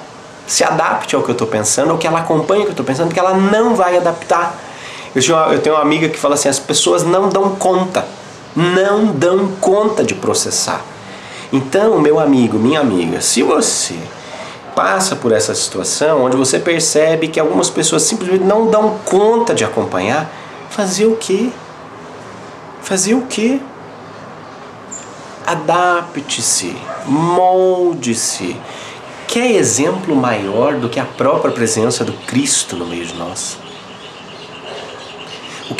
se 0.46 0.62
adapte 0.62 1.16
ao 1.16 1.22
que 1.22 1.30
eu 1.30 1.32
estou 1.32 1.46
pensando, 1.46 1.92
ou 1.92 1.98
que 1.98 2.06
ela 2.06 2.18
acompanhe 2.18 2.60
o 2.60 2.64
que 2.64 2.70
eu 2.70 2.72
estou 2.72 2.84
pensando, 2.84 3.06
porque 3.06 3.20
ela 3.20 3.34
não 3.34 3.74
vai 3.74 3.96
adaptar 3.96 4.58
eu, 5.14 5.58
tenho 5.60 5.76
uma 5.76 5.82
amiga 5.82 6.08
que 6.08 6.18
fala 6.18 6.34
assim: 6.34 6.48
as 6.48 6.58
pessoas 6.58 7.04
não 7.04 7.28
dão 7.28 7.54
conta, 7.54 8.04
não 8.54 9.06
dão 9.06 9.48
conta 9.60 10.04
de 10.04 10.14
processar. 10.14 10.84
Então, 11.52 12.00
meu 12.00 12.18
amigo, 12.18 12.58
minha 12.58 12.80
amiga, 12.80 13.20
se 13.20 13.42
você 13.42 13.96
passa 14.74 15.14
por 15.14 15.32
essa 15.32 15.54
situação 15.54 16.24
onde 16.24 16.36
você 16.36 16.58
percebe 16.58 17.28
que 17.28 17.38
algumas 17.38 17.70
pessoas 17.70 18.02
simplesmente 18.02 18.44
não 18.44 18.68
dão 18.68 18.98
conta 19.04 19.54
de 19.54 19.64
acompanhar, 19.64 20.30
fazer 20.70 21.06
o 21.06 21.16
quê? 21.16 21.50
Fazer 22.82 23.14
o 23.14 23.22
quê? 23.22 23.60
Adapte-se, 25.46 26.76
molde-se. 27.06 28.56
Quer 29.28 29.52
exemplo 29.52 30.14
maior 30.14 30.74
do 30.74 30.88
que 30.88 30.98
a 30.98 31.04
própria 31.04 31.52
presença 31.52 32.04
do 32.04 32.12
Cristo 32.12 32.76
no 32.76 32.86
meio 32.86 33.06
de 33.06 33.14
nós? 33.14 33.58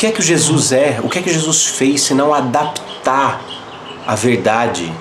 Que 0.05 0.09
é 0.09 0.13
que 0.13 0.21
Jesus 0.21 0.71
é? 0.71 1.01
O 1.03 1.09
que 1.09 1.19
é 1.19 1.23
que 1.23 1.33
Jesus 1.33 1.65
fez 1.65 2.03
se 2.03 2.13
não 2.13 2.35
adaptar 2.35 3.41
a 4.07 4.15
verdade 4.15 4.93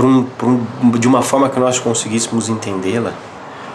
um, 0.00 0.24
um, 0.40 0.90
de 0.92 1.08
uma 1.08 1.20
forma 1.20 1.48
que 1.48 1.58
nós 1.58 1.80
conseguíssemos 1.80 2.48
entendê-la? 2.48 3.12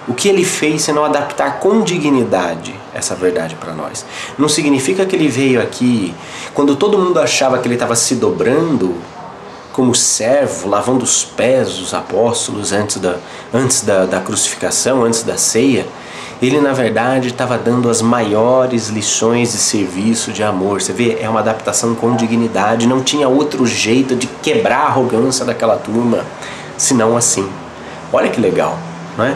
O 0.08 0.14
que 0.14 0.30
ele 0.30 0.46
fez 0.46 0.84
se 0.84 0.94
não 0.94 1.04
adaptar 1.04 1.60
com 1.60 1.82
dignidade 1.82 2.74
essa 2.94 3.14
verdade 3.16 3.56
para 3.56 3.74
nós? 3.74 4.06
Não 4.38 4.48
significa 4.48 5.06
que 5.06 5.14
ele 5.14 5.28
veio 5.28 5.62
aqui 5.62 6.16
quando 6.54 6.78
todo 6.78 6.98
mundo 6.98 7.20
achava 7.20 7.58
que 7.58 7.68
ele 7.68 7.76
estava 7.76 7.94
se 7.94 8.16
dobrando 8.16 8.96
como 9.74 9.94
servo, 9.94 10.70
lavando 10.70 11.04
os 11.04 11.26
pés 11.26 11.80
dos 11.80 11.94
apóstolos 11.94 12.72
antes 12.72 12.96
da, 12.96 13.18
antes 13.54 13.82
da, 13.82 14.06
da 14.06 14.22
crucificação, 14.22 15.04
antes 15.04 15.24
da 15.24 15.36
ceia 15.36 15.86
ele 16.48 16.60
na 16.60 16.74
verdade 16.74 17.30
estava 17.30 17.58
dando 17.58 17.90
as 17.90 18.02
maiores 18.02 18.90
lições 18.90 19.52
de 19.52 19.58
serviço, 19.58 20.32
de 20.32 20.44
amor. 20.44 20.82
Você 20.82 20.92
vê, 20.92 21.18
é 21.22 21.30
uma 21.30 21.40
adaptação 21.40 21.96
com 21.96 22.16
dignidade. 22.16 22.88
Não 22.88 23.02
tinha 23.02 23.28
outro 23.30 23.66
jeito 23.66 24.16
de 24.16 24.28
quebrar 24.28 24.80
a 24.80 24.88
arrogância 24.88 25.46
daquela 25.46 25.78
turma, 25.78 26.26
senão 26.78 27.16
assim. 27.16 27.50
Olha 28.12 28.30
que 28.30 28.42
legal, 28.42 28.78
não 29.18 29.26
é? 29.26 29.36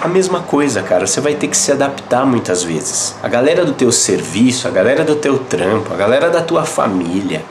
A 0.00 0.06
mesma 0.06 0.40
coisa, 0.40 0.80
cara, 0.80 1.06
você 1.06 1.20
vai 1.20 1.34
ter 1.34 1.48
que 1.48 1.56
se 1.56 1.72
adaptar 1.72 2.24
muitas 2.24 2.62
vezes. 2.62 3.16
A 3.22 3.28
galera 3.28 3.64
do 3.64 3.72
teu 3.72 3.90
serviço, 3.90 4.68
a 4.68 4.70
galera 4.70 5.04
do 5.04 5.16
teu 5.16 5.38
trampo, 5.38 5.92
a 5.92 5.96
galera 5.96 6.30
da 6.30 6.40
tua 6.40 6.64
família. 6.64 7.44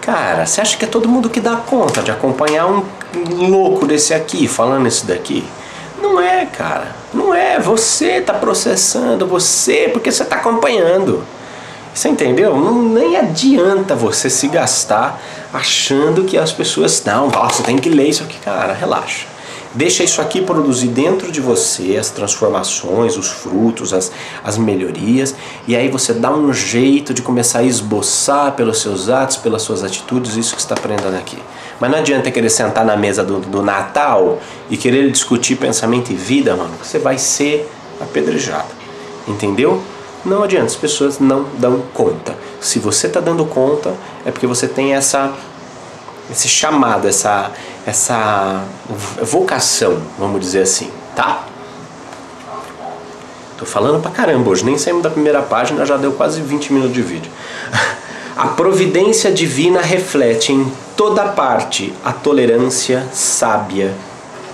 Cara, 0.00 0.44
você 0.44 0.60
acha 0.60 0.76
que 0.76 0.84
é 0.84 0.88
todo 0.88 1.08
mundo 1.08 1.30
que 1.30 1.40
dá 1.40 1.56
conta 1.56 2.02
de 2.02 2.10
acompanhar 2.10 2.66
um 2.66 2.82
louco 3.48 3.86
desse 3.86 4.12
aqui 4.12 4.46
falando 4.46 4.86
isso 4.88 5.06
daqui? 5.06 5.44
Não 6.04 6.20
é, 6.20 6.44
cara. 6.44 6.94
Não 7.14 7.32
é. 7.32 7.58
Você 7.58 8.18
está 8.18 8.34
processando, 8.34 9.26
você, 9.26 9.88
porque 9.90 10.12
você 10.12 10.22
está 10.22 10.36
acompanhando. 10.36 11.24
Você 11.94 12.10
entendeu? 12.10 12.54
Não, 12.56 12.82
nem 12.82 13.16
adianta 13.16 13.94
você 13.94 14.28
se 14.28 14.48
gastar 14.48 15.18
achando 15.50 16.24
que 16.24 16.36
as 16.36 16.52
pessoas. 16.52 17.02
Não, 17.06 17.30
você 17.30 17.62
tem 17.62 17.78
que 17.78 17.88
ler 17.88 18.08
isso 18.08 18.22
aqui, 18.22 18.38
cara. 18.38 18.74
Relaxa. 18.74 19.26
Deixa 19.72 20.04
isso 20.04 20.20
aqui 20.20 20.42
produzir 20.42 20.88
dentro 20.88 21.32
de 21.32 21.40
você 21.40 21.96
as 21.96 22.10
transformações, 22.10 23.16
os 23.16 23.28
frutos, 23.28 23.92
as, 23.92 24.12
as 24.44 24.56
melhorias, 24.56 25.34
e 25.66 25.74
aí 25.74 25.88
você 25.88 26.12
dá 26.12 26.30
um 26.30 26.52
jeito 26.52 27.12
de 27.12 27.22
começar 27.22 27.58
a 27.58 27.64
esboçar 27.64 28.52
pelos 28.52 28.80
seus 28.80 29.08
atos, 29.08 29.36
pelas 29.36 29.62
suas 29.62 29.82
atitudes, 29.82 30.36
isso 30.36 30.54
que 30.54 30.60
está 30.60 30.76
aprendendo 30.76 31.16
aqui. 31.16 31.38
Mas 31.80 31.90
não 31.90 31.98
adianta 31.98 32.30
querer 32.30 32.50
sentar 32.50 32.84
na 32.84 32.96
mesa 32.96 33.22
do, 33.22 33.40
do 33.40 33.62
Natal 33.62 34.38
e 34.70 34.76
querer 34.76 35.10
discutir 35.10 35.56
pensamento 35.56 36.10
e 36.10 36.14
vida, 36.14 36.54
mano, 36.56 36.74
você 36.82 36.98
vai 36.98 37.18
ser 37.18 37.70
apedrejado. 38.00 38.68
Entendeu? 39.26 39.82
Não 40.24 40.42
adianta, 40.42 40.66
as 40.66 40.76
pessoas 40.76 41.18
não 41.18 41.46
dão 41.58 41.82
conta. 41.92 42.34
Se 42.60 42.78
você 42.78 43.06
está 43.06 43.20
dando 43.20 43.44
conta, 43.44 43.92
é 44.24 44.30
porque 44.30 44.46
você 44.46 44.66
tem 44.66 44.94
essa 44.94 45.32
esse 46.30 46.48
chamado, 46.48 47.06
essa 47.06 47.50
essa 47.86 48.64
vocação, 49.22 50.00
vamos 50.18 50.40
dizer 50.40 50.62
assim, 50.62 50.90
tá? 51.14 51.44
Tô 53.58 53.66
falando 53.66 54.00
pra 54.00 54.10
caramba 54.10 54.50
hoje, 54.50 54.64
nem 54.64 54.78
saímos 54.78 55.02
da 55.02 55.10
primeira 55.10 55.42
página, 55.42 55.84
já 55.84 55.96
deu 55.96 56.12
quase 56.12 56.40
20 56.40 56.72
minutos 56.72 56.94
de 56.94 57.02
vídeo. 57.02 57.30
A 58.36 58.48
providência 58.48 59.30
divina 59.30 59.80
reflete 59.80 60.52
em 60.52 60.72
toda 60.96 61.24
parte 61.28 61.92
a 62.04 62.12
tolerância 62.12 63.06
sábia 63.12 63.92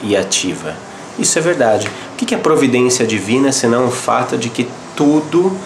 e 0.02 0.16
ativa. 0.16 0.74
Isso 1.18 1.38
é 1.38 1.42
verdade. 1.42 1.88
O 2.12 2.16
que 2.16 2.34
é 2.34 2.38
providência 2.38 3.06
divina 3.06 3.52
senão 3.52 3.86
o 3.86 3.90
fato 3.90 4.36
de 4.36 4.48
que 4.48 4.68
tudo 4.96 5.56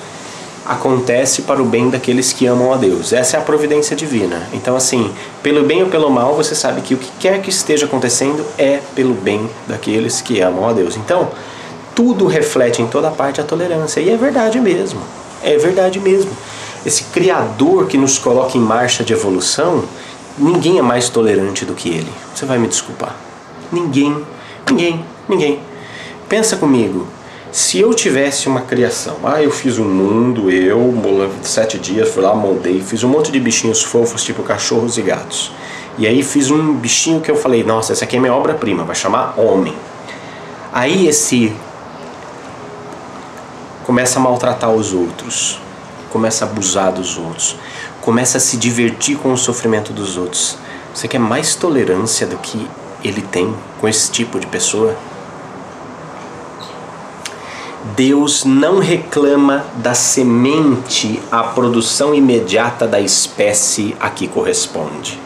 acontece 0.67 1.43
para 1.43 1.61
o 1.63 1.65
bem 1.65 1.91
daqueles 1.91 2.33
que 2.33 2.47
amam 2.47 2.73
a 2.73 2.77
Deus. 2.77 3.13
Essa 3.13 3.37
é 3.37 3.41
a 3.41 3.43
providência 3.43 3.95
divina. 3.95 4.49
Então, 4.53 4.75
assim, 4.75 5.13
pelo 5.43 5.65
bem 5.65 5.83
ou 5.83 5.91
pelo 5.91 6.11
mal, 6.11 6.35
você 6.35 6.55
sabe 6.55 6.81
que 6.81 6.95
o 6.95 6.97
que 6.97 7.11
quer 7.21 7.43
que 7.43 7.51
esteja 7.51 7.85
acontecendo 7.85 8.45
é 8.57 8.81
pelo 8.95 9.15
bem 9.15 9.49
daqueles 9.67 10.23
que 10.23 10.41
amam 10.41 10.69
a 10.69 10.73
Deus. 10.73 10.97
Então, 10.97 11.31
tudo 11.95 12.27
reflete 12.27 12.81
em 12.81 12.87
toda 12.87 13.11
parte 13.11 13.41
a 13.41 13.45
tolerância. 13.45 14.01
E 14.01 14.09
é 14.09 14.17
verdade 14.17 14.59
mesmo. 14.59 15.01
É 15.43 15.59
verdade 15.59 16.01
mesmo. 16.01 16.31
esse 16.85 17.05
Criador 17.05 17.87
que 17.87 17.99
nos 17.99 18.19
coloca 18.19 18.57
em 18.57 18.61
marcha 18.61 19.05
de 19.05 19.13
evolução, 19.13 19.85
ninguém 20.38 20.79
é 20.79 20.83
mais 20.83 21.09
tolerante 21.09 21.64
do 21.64 21.75
que 21.75 21.88
Ele. 21.88 22.11
Você 22.35 22.44
vai 22.44 22.59
me 22.59 22.68
desculpar. 22.68 23.14
Ninguém, 23.73 24.25
ninguém, 24.68 25.05
ninguém. 25.29 25.61
Pensa 26.29 26.57
comigo. 26.57 27.07
Se 27.53 27.79
eu 27.79 27.94
tivesse 27.94 28.49
uma 28.49 28.62
criação, 28.62 29.18
ah, 29.23 29.40
eu 29.40 29.51
fiz 29.51 29.79
um 29.79 29.85
mundo, 29.85 30.51
eu, 30.51 30.92
sete 31.42 31.79
dias, 31.79 32.09
fui 32.09 32.20
lá, 32.20 32.35
moldei, 32.35 32.81
fiz 32.81 33.05
um 33.05 33.09
monte 33.09 33.31
de 33.31 33.38
bichinhos 33.38 33.81
fofos, 33.81 34.25
tipo 34.25 34.42
cachorros 34.42 34.99
e 34.99 35.03
gatos. 35.03 35.53
E 35.97 36.05
aí 36.05 36.25
fiz 36.25 36.51
um 36.51 36.75
bichinho 36.75 37.20
que 37.20 37.31
eu 37.31 37.37
falei, 37.37 37.62
nossa, 37.62 37.92
essa 37.92 38.05
aqui 38.05 38.16
é 38.16 38.18
minha 38.18 38.35
obra-prima, 38.35 38.83
vai 38.83 38.97
chamar 38.97 39.38
Homem. 39.38 39.73
Aí 40.73 41.07
esse 41.07 41.55
começa 43.85 44.18
a 44.18 44.23
maltratar 44.23 44.73
os 44.73 44.92
outros, 44.92 45.61
começa 46.11 46.44
a 46.44 46.49
abusar 46.49 46.90
dos 46.90 47.16
outros, 47.16 47.57
começa 48.05 48.37
a 48.37 48.40
se 48.40 48.59
divertir 48.59 49.17
com 49.17 49.33
o 49.33 49.38
sofrimento 49.38 49.90
dos 49.90 50.19
outros. 50.19 50.59
Você 50.93 51.09
quer 51.09 51.19
mais 51.19 51.55
tolerância 51.55 52.27
do 52.27 52.37
que 52.37 52.69
ele 53.03 53.23
tem 53.23 53.55
com 53.81 53.88
esse 53.88 54.11
tipo 54.11 54.38
de 54.38 54.47
pessoa? 54.47 54.95
Deus 57.97 58.45
não 58.45 58.79
reclama 58.79 59.64
da 59.77 59.95
semente 59.95 61.19
à 61.33 61.45
produção 61.45 62.14
imediata 62.14 62.87
da 62.87 63.01
espécie 63.01 63.97
a 63.99 64.11
que 64.11 64.29
corresponde. 64.29 65.19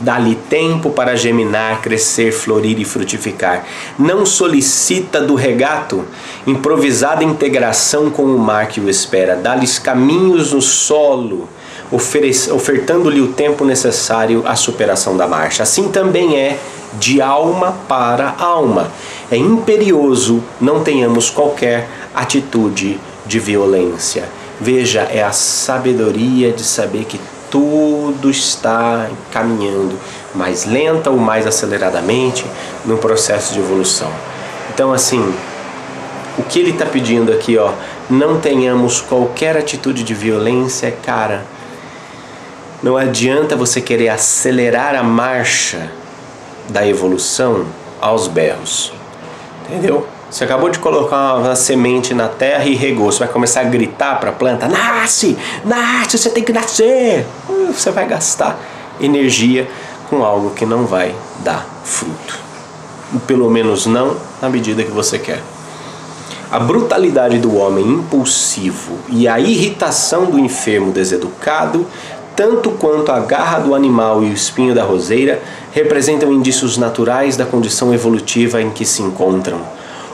Dá-lhe 0.00 0.34
tempo 0.34 0.90
para 0.90 1.16
geminar, 1.16 1.82
crescer, 1.82 2.32
florir 2.32 2.78
e 2.78 2.84
frutificar. 2.84 3.64
Não 3.98 4.24
solicita 4.24 5.20
do 5.20 5.34
regato 5.34 6.04
improvisada 6.46 7.24
integração 7.24 8.10
com 8.10 8.24
o 8.24 8.38
mar 8.38 8.68
que 8.68 8.80
o 8.80 8.88
espera. 8.88 9.36
Dá-lhes 9.36 9.78
caminhos 9.78 10.52
no 10.52 10.60
solo, 10.60 11.48
ofertando-lhe 11.90 13.20
o 13.20 13.28
tempo 13.28 13.64
necessário 13.64 14.42
à 14.46 14.56
superação 14.56 15.16
da 15.16 15.26
marcha. 15.26 15.62
Assim 15.62 15.88
também 15.88 16.36
é 16.36 16.58
de 16.98 17.20
alma 17.20 17.76
para 17.88 18.34
alma. 18.38 18.90
É 19.30 19.36
imperioso 19.36 20.42
não 20.60 20.82
tenhamos 20.82 21.30
qualquer 21.30 21.88
atitude 22.14 22.98
de 23.26 23.38
violência. 23.38 24.24
Veja, 24.60 25.00
é 25.02 25.22
a 25.22 25.32
sabedoria 25.32 26.52
de 26.52 26.62
saber 26.62 27.04
que 27.04 27.20
tudo 27.50 28.30
está 28.30 29.08
caminhando 29.30 29.98
mais 30.34 30.64
lenta 30.64 31.10
ou 31.10 31.16
mais 31.16 31.46
aceleradamente 31.46 32.44
no 32.84 32.98
processo 32.98 33.52
de 33.52 33.60
evolução. 33.60 34.10
Então, 34.72 34.92
assim, 34.92 35.34
o 36.38 36.42
que 36.42 36.58
ele 36.58 36.70
está 36.70 36.84
pedindo 36.84 37.32
aqui, 37.32 37.56
ó, 37.56 37.72
não 38.10 38.40
tenhamos 38.40 39.00
qualquer 39.00 39.56
atitude 39.56 40.02
de 40.02 40.14
violência, 40.14 40.94
cara. 41.04 41.44
Não 42.82 42.96
adianta 42.96 43.56
você 43.56 43.80
querer 43.80 44.08
acelerar 44.08 44.94
a 44.94 45.02
marcha 45.02 45.90
da 46.68 46.86
evolução 46.86 47.64
aos 48.00 48.28
berros. 48.28 48.92
Entendeu? 49.64 50.06
Você 50.30 50.44
acabou 50.44 50.68
de 50.68 50.78
colocar 50.78 51.36
uma 51.36 51.54
semente 51.54 52.12
na 52.12 52.28
terra 52.28 52.64
e 52.64 52.74
regou. 52.74 53.10
Você 53.10 53.20
vai 53.20 53.28
começar 53.28 53.60
a 53.60 53.64
gritar 53.64 54.18
para 54.20 54.30
a 54.30 54.32
planta: 54.32 54.68
nasce, 54.68 55.38
nasce, 55.64 56.18
você 56.18 56.30
tem 56.30 56.42
que 56.42 56.52
nascer. 56.52 57.26
Você 57.72 57.90
vai 57.90 58.06
gastar 58.06 58.58
energia 59.00 59.68
com 60.10 60.24
algo 60.24 60.50
que 60.50 60.66
não 60.66 60.84
vai 60.84 61.14
dar 61.38 61.66
fruto. 61.84 62.38
Pelo 63.26 63.48
menos 63.48 63.86
não 63.86 64.16
na 64.42 64.48
medida 64.48 64.82
que 64.82 64.90
você 64.90 65.18
quer. 65.18 65.40
A 66.50 66.60
brutalidade 66.60 67.38
do 67.38 67.56
homem 67.56 67.84
impulsivo 67.84 68.98
e 69.08 69.26
a 69.26 69.38
irritação 69.40 70.26
do 70.26 70.38
enfermo 70.38 70.92
deseducado, 70.92 71.86
tanto 72.36 72.70
quanto 72.72 73.10
a 73.10 73.18
garra 73.20 73.60
do 73.60 73.74
animal 73.74 74.22
e 74.22 74.26
o 74.26 74.32
espinho 74.32 74.74
da 74.74 74.84
roseira, 74.84 75.42
representam 75.72 76.32
indícios 76.32 76.76
naturais 76.76 77.36
da 77.36 77.46
condição 77.46 77.92
evolutiva 77.94 78.60
em 78.60 78.70
que 78.70 78.84
se 78.84 79.02
encontram 79.02 79.60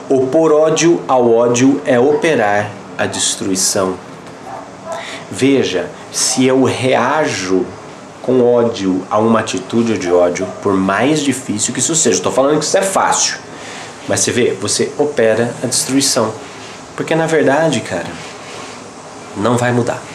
Opor 0.09 0.51
ódio 0.51 1.01
ao 1.07 1.33
ódio 1.33 1.81
é 1.85 1.97
operar 1.97 2.69
a 2.97 3.05
destruição. 3.05 3.95
Veja, 5.31 5.89
se 6.11 6.45
eu 6.45 6.63
reajo 6.63 7.65
com 8.21 8.43
ódio 8.43 9.01
a 9.09 9.17
uma 9.17 9.39
atitude 9.39 9.97
de 9.97 10.11
ódio, 10.11 10.45
por 10.61 10.73
mais 10.73 11.21
difícil 11.21 11.73
que 11.73 11.79
isso 11.79 11.95
seja, 11.95 12.17
estou 12.17 12.33
falando 12.33 12.59
que 12.59 12.65
isso 12.65 12.77
é 12.77 12.81
fácil, 12.81 13.37
mas 14.05 14.19
você 14.19 14.31
vê, 14.31 14.57
você 14.61 14.91
opera 14.97 15.53
a 15.63 15.67
destruição. 15.67 16.33
Porque 16.97 17.15
na 17.15 17.25
verdade, 17.25 17.79
cara, 17.79 18.11
não 19.37 19.55
vai 19.55 19.71
mudar. 19.71 20.12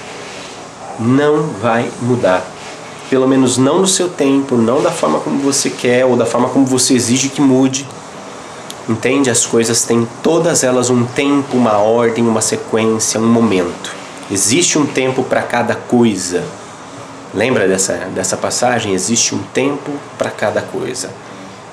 Não 0.98 1.44
vai 1.60 1.90
mudar. 2.02 2.44
Pelo 3.08 3.26
menos 3.26 3.56
não 3.56 3.80
no 3.80 3.86
seu 3.86 4.08
tempo, 4.08 4.56
não 4.56 4.82
da 4.82 4.90
forma 4.90 5.20
como 5.20 5.38
você 5.38 5.70
quer 5.70 6.04
ou 6.04 6.16
da 6.16 6.26
forma 6.26 6.48
como 6.48 6.66
você 6.66 6.94
exige 6.94 7.28
que 7.28 7.40
mude. 7.40 7.86
Entende? 8.88 9.30
As 9.30 9.46
coisas 9.46 9.82
têm 9.82 10.08
todas 10.22 10.64
elas 10.64 10.90
um 10.90 11.04
tempo, 11.04 11.56
uma 11.56 11.78
ordem, 11.78 12.26
uma 12.26 12.40
sequência, 12.40 13.20
um 13.20 13.26
momento. 13.26 13.94
Existe 14.30 14.78
um 14.78 14.86
tempo 14.86 15.22
para 15.22 15.42
cada 15.42 15.74
coisa. 15.74 16.42
Lembra 17.32 17.68
dessa, 17.68 17.94
dessa 18.14 18.36
passagem? 18.36 18.92
Existe 18.92 19.34
um 19.34 19.42
tempo 19.54 19.92
para 20.16 20.30
cada 20.30 20.62
coisa. 20.62 21.10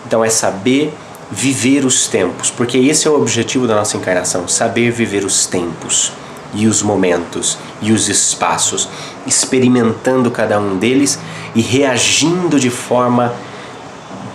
Então 0.06 0.24
é 0.24 0.30
saber 0.30 0.94
viver 1.32 1.84
os 1.84 2.08
tempos, 2.08 2.52
porque 2.52 2.78
esse 2.78 3.08
é 3.08 3.10
o 3.10 3.16
objetivo 3.16 3.66
da 3.66 3.76
nossa 3.76 3.98
encarnação: 3.98 4.48
saber 4.48 4.92
viver 4.92 5.26
os 5.26 5.48
tempos 5.48 6.12
e 6.56 6.68
os 6.68 6.82
momentos 6.82 7.58
e 7.82 7.92
os 7.92 8.08
espaços, 8.08 8.88
experimentando 9.28 10.32
cada 10.32 10.60
um 10.60 10.78
deles 10.78 11.20
e 11.54 11.62
reagindo 11.62 12.60
de 12.60 12.70
forma 12.70 13.34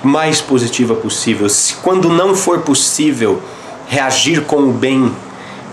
mais 0.02 0.40
positiva 0.40 0.94
possível. 0.94 1.48
Se 1.48 1.74
quando 1.76 2.08
não 2.08 2.34
for 2.34 2.60
possível 2.60 3.42
reagir 3.88 4.42
com 4.42 4.58
o 4.58 4.72
bem, 4.72 5.12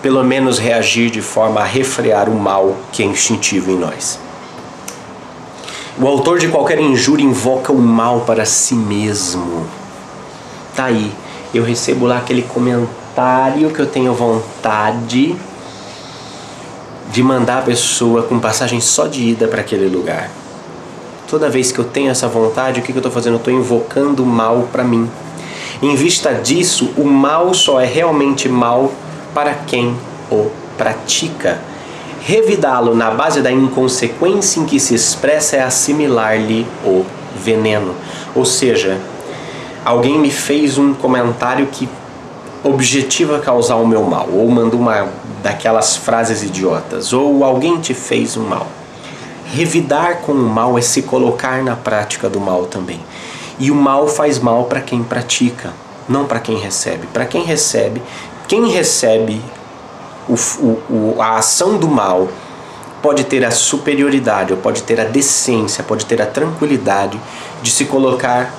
pelo 0.02 0.24
menos 0.24 0.58
reagir 0.60 1.10
de 1.10 1.22
forma 1.22 1.62
a 1.62 1.66
refrear 1.66 2.30
o 2.30 2.36
mal 2.36 2.76
que 2.92 3.04
é 3.04 3.06
instintivo 3.06 3.72
em 3.72 3.78
nós. 3.78 4.20
O 6.00 6.08
autor 6.08 6.38
de 6.38 6.48
qualquer 6.48 6.80
injúria 6.80 7.24
invoca 7.24 7.72
o 7.72 7.82
mal 7.82 8.22
para 8.22 8.46
si 8.46 8.76
mesmo. 8.76 9.66
Tá 10.76 10.86
aí. 10.86 11.12
Eu 11.54 11.64
recebo 11.64 12.06
lá 12.06 12.18
aquele 12.18 12.44
comentário 12.44 13.72
que 13.74 13.80
eu 13.80 13.88
tenho 13.88 14.14
vontade 14.14 15.36
de 17.18 17.24
mandar 17.24 17.58
a 17.58 17.62
pessoa 17.64 18.22
com 18.22 18.40
passagem 18.40 18.80
só 18.80 19.08
de 19.08 19.30
ida 19.30 19.48
para 19.48 19.62
aquele 19.62 19.88
lugar. 19.88 20.30
Toda 21.28 21.50
vez 21.50 21.72
que 21.72 21.80
eu 21.80 21.84
tenho 21.84 22.12
essa 22.12 22.28
vontade, 22.28 22.80
o 22.80 22.84
que, 22.84 22.92
eu 22.92 22.98
estou 22.98 23.12
fazendo? 23.12 23.34
Eu 23.34 23.38
estou 23.38 23.52
invocando 23.52 24.22
o 24.22 24.26
mal 24.28 24.68
para 24.72 24.84
mim. 24.84 25.10
Em 25.82 25.96
vista 25.96 26.32
disso, 26.32 26.94
o 26.96 27.06
mal 27.06 27.56
só 27.56 27.82
é 27.82 27.88
realmente 27.88 28.48
mal 28.48 28.92
para 29.34 29.56
quem 29.56 29.98
o 30.30 30.52
pratica. 30.78 31.60
Revidá-lo 32.22 32.94
na 32.94 33.10
base 33.10 33.42
da 33.42 33.52
inconsequência 33.52 34.60
em 34.60 34.66
que 34.68 34.80
se 34.80 34.94
expressa 34.94 35.56
é 35.56 35.64
assimilar-lhe 35.64 36.68
o 36.86 37.04
veneno. 37.36 37.96
Ou 38.36 38.46
seja, 38.46 38.96
alguém 39.84 40.20
me 40.20 40.30
fez 40.30 40.78
um 40.78 40.94
comentário 40.94 41.66
que 41.66 41.90
objetiva 42.64 43.40
causar 43.40 43.78
o 43.78 43.88
meu 43.88 44.04
mal, 44.04 44.30
ou 44.32 44.48
mandou 44.52 44.80
uma 44.80 45.08
daquelas 45.42 45.96
frases 45.96 46.44
idiotas, 46.44 47.14
ou 47.14 47.44
alguém 47.44 47.80
te 47.80 47.94
fez 47.94 48.38
um 48.38 48.48
mal. 48.48 48.68
Revidar 49.54 50.18
com 50.18 50.34
o 50.34 50.50
mal 50.50 50.78
é 50.78 50.82
se 50.82 51.02
colocar 51.04 51.64
na 51.64 51.76
prática 51.76 52.30
do 52.30 52.40
mal 52.40 52.66
também. 52.66 53.00
E 53.60 53.72
o 53.72 53.76
mal 53.76 54.08
faz 54.08 54.40
mal 54.40 54.66
para 54.66 54.82
quem 54.82 55.04
pratica, 55.04 55.74
não 56.08 56.26
para 56.26 56.40
quem 56.40 56.58
recebe. 56.58 57.08
Para 57.08 57.26
quem 57.26 57.44
recebe, 57.44 58.02
quem 58.48 58.70
recebe 58.70 59.42
o, 60.28 60.36
o, 60.94 61.22
a 61.22 61.38
ação 61.38 61.78
do 61.78 61.88
mal 61.88 62.28
pode 63.02 63.24
ter 63.24 63.46
a 63.46 63.52
superioridade, 63.52 64.52
ou 64.52 64.60
pode 64.60 64.84
ter 64.84 65.00
a 65.00 65.06
decência, 65.06 65.84
pode 65.84 66.06
ter 66.06 66.22
a 66.22 66.26
tranquilidade 66.26 67.20
de 67.62 67.72
se 67.72 67.86
colocar 67.86 68.54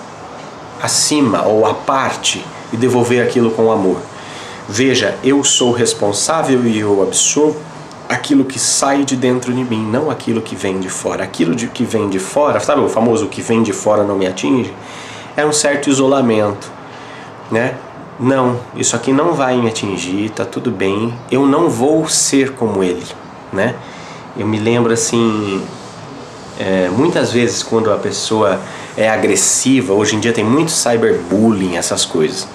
acima 0.82 1.42
ou 1.42 1.66
à 1.66 1.74
parte 1.74 2.44
e 2.72 2.76
devolver 2.76 3.22
aquilo 3.22 3.50
com 3.50 3.70
amor. 3.70 4.00
Veja, 4.70 5.16
eu 5.24 5.42
sou 5.42 5.72
responsável 5.72 6.66
e 6.66 6.78
eu 6.78 7.02
absorvo 7.02 7.57
aquilo 8.07 8.44
que 8.44 8.59
sai 8.59 9.02
de 9.02 9.16
dentro 9.16 9.50
de 9.50 9.64
mim, 9.64 9.83
não 9.83 10.11
aquilo 10.11 10.42
que 10.42 10.54
vem 10.54 10.78
de 10.78 10.90
fora. 10.90 11.24
Aquilo 11.24 11.54
de, 11.54 11.68
que 11.68 11.85
vem 11.85 12.11
de 12.11 12.18
fora, 12.18 12.61
sabe 12.61 12.83
o 12.83 12.88
famoso 12.88 13.28
que 13.28 13.40
vem 13.40 13.62
de 13.62 13.72
fora 13.72 14.04
não 14.04 14.18
me 14.18 14.26
atinge? 14.26 14.74
É 15.35 15.46
um 15.46 15.52
certo 15.52 15.88
isolamento, 15.88 16.70
né? 17.50 17.76
Não, 18.20 18.61
isso 18.76 18.94
aqui 18.94 19.11
não 19.11 19.33
vai 19.33 19.57
me 19.57 19.68
atingir, 19.68 20.28
tá 20.31 20.44
tudo 20.44 20.70
bem. 20.70 21.14
Eu 21.31 21.46
não 21.46 21.70
vou 21.70 22.07
ser 22.07 22.52
como 22.52 22.85
ele, 22.85 23.07
né? 23.50 23.74
Eu 24.37 24.46
me 24.46 24.59
lembro 24.59 24.92
assim, 24.92 25.62
é, 26.61 26.90
muitas 26.94 27.33
vezes 27.33 27.62
quando 27.62 27.90
a 27.90 27.96
pessoa 27.96 28.61
é 28.98 29.09
agressiva, 29.09 29.94
hoje 29.94 30.14
em 30.14 30.20
dia 30.20 30.33
tem 30.35 30.44
muito 30.44 30.72
cyberbullying, 30.72 31.76
essas 31.76 32.04
coisas 32.04 32.46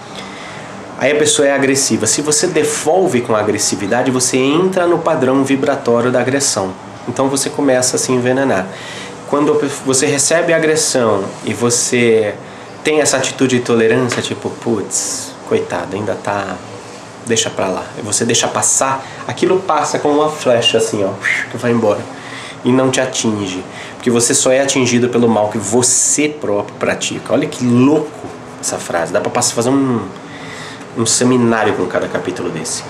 Aí 1.04 1.12
a 1.12 1.16
pessoa 1.16 1.46
é 1.46 1.52
agressiva. 1.52 2.08
Se 2.08 2.22
você 2.22 2.48
devolve 2.48 3.20
com 3.20 3.36
agressividade, 3.36 4.10
você 4.10 4.38
entra 4.38 4.88
no 4.88 5.00
padrão 5.00 5.44
vibratório 5.44 6.10
da 6.10 6.22
agressão. 6.22 6.74
Então 7.10 7.28
você 7.28 7.50
começa 7.50 7.98
a 7.98 8.00
se 8.00 8.14
envenenar. 8.14 8.70
Quando 9.30 9.54
você 9.86 10.06
recebe 10.06 10.54
agressão 10.54 11.26
e 11.44 11.54
você 11.54 12.34
tem 12.86 13.02
essa 13.02 13.18
atitude 13.18 13.58
de 13.58 13.66
tolerância, 13.66 14.22
tipo, 14.22 14.50
putz, 14.50 15.34
coitado, 15.50 15.94
ainda 15.94 16.16
tá. 16.16 16.56
Deixa 17.26 17.50
pra 17.50 17.68
lá. 17.68 17.84
Você 18.02 18.24
deixa 18.24 18.48
passar, 18.48 19.06
aquilo 19.28 19.60
passa 19.60 20.00
como 20.00 20.22
uma 20.22 20.30
flecha 20.30 20.78
assim, 20.78 21.04
ó, 21.04 21.10
que 21.52 21.58
vai 21.58 21.72
embora. 21.72 22.00
E 22.64 22.72
não 22.72 22.90
te 22.90 23.02
atinge. 23.02 23.62
Porque 23.96 24.10
você 24.10 24.34
só 24.34 24.54
é 24.54 24.62
atingido 24.62 25.10
pelo 25.10 25.28
mal 25.28 25.50
que 25.50 25.58
você 25.58 26.30
próprio 26.30 26.76
pratica. 26.78 27.34
Olha 27.34 27.46
que 27.46 27.62
louco 27.66 28.26
essa 28.62 28.78
frase. 28.78 29.12
Dá 29.12 29.20
pra 29.20 29.42
fazer 29.42 29.70
um, 29.70 30.00
um 30.98 31.06
seminário 31.06 31.74
com 31.74 31.86
cada 31.86 32.08
capítulo 32.08 32.50
desse. 32.50 32.84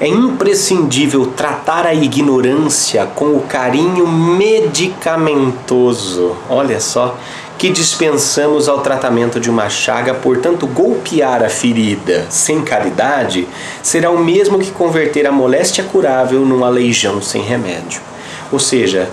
É 0.00 0.08
imprescindível 0.08 1.26
tratar 1.26 1.86
a 1.86 1.94
ignorância 1.94 3.06
com 3.14 3.36
o 3.36 3.42
carinho 3.42 4.08
medicamentoso. 4.08 6.34
Olha 6.50 6.80
só, 6.80 7.16
que 7.56 7.70
dispensamos 7.70 8.68
ao 8.68 8.80
tratamento 8.80 9.38
de 9.38 9.48
uma 9.48 9.70
chaga, 9.70 10.12
portanto, 10.12 10.66
golpear 10.66 11.44
a 11.44 11.48
ferida 11.48 12.26
sem 12.28 12.60
caridade 12.62 13.46
será 13.82 14.10
o 14.10 14.18
mesmo 14.18 14.58
que 14.58 14.72
converter 14.72 15.28
a 15.28 15.32
moléstia 15.32 15.84
curável 15.84 16.40
num 16.40 16.64
aleijão 16.64 17.22
sem 17.22 17.42
remédio. 17.42 18.00
Ou 18.50 18.58
seja, 18.58 19.08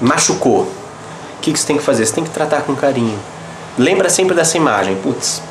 machucou. 0.00 0.60
O 0.62 0.68
que 1.40 1.50
você 1.50 1.66
tem 1.66 1.76
que 1.76 1.82
fazer? 1.82 2.06
Você 2.06 2.14
tem 2.14 2.22
que 2.22 2.30
tratar 2.30 2.62
com 2.62 2.76
carinho. 2.76 3.18
Lembra 3.76 4.08
sempre 4.08 4.36
dessa 4.36 4.56
imagem. 4.56 4.94
Putz, 5.02 5.42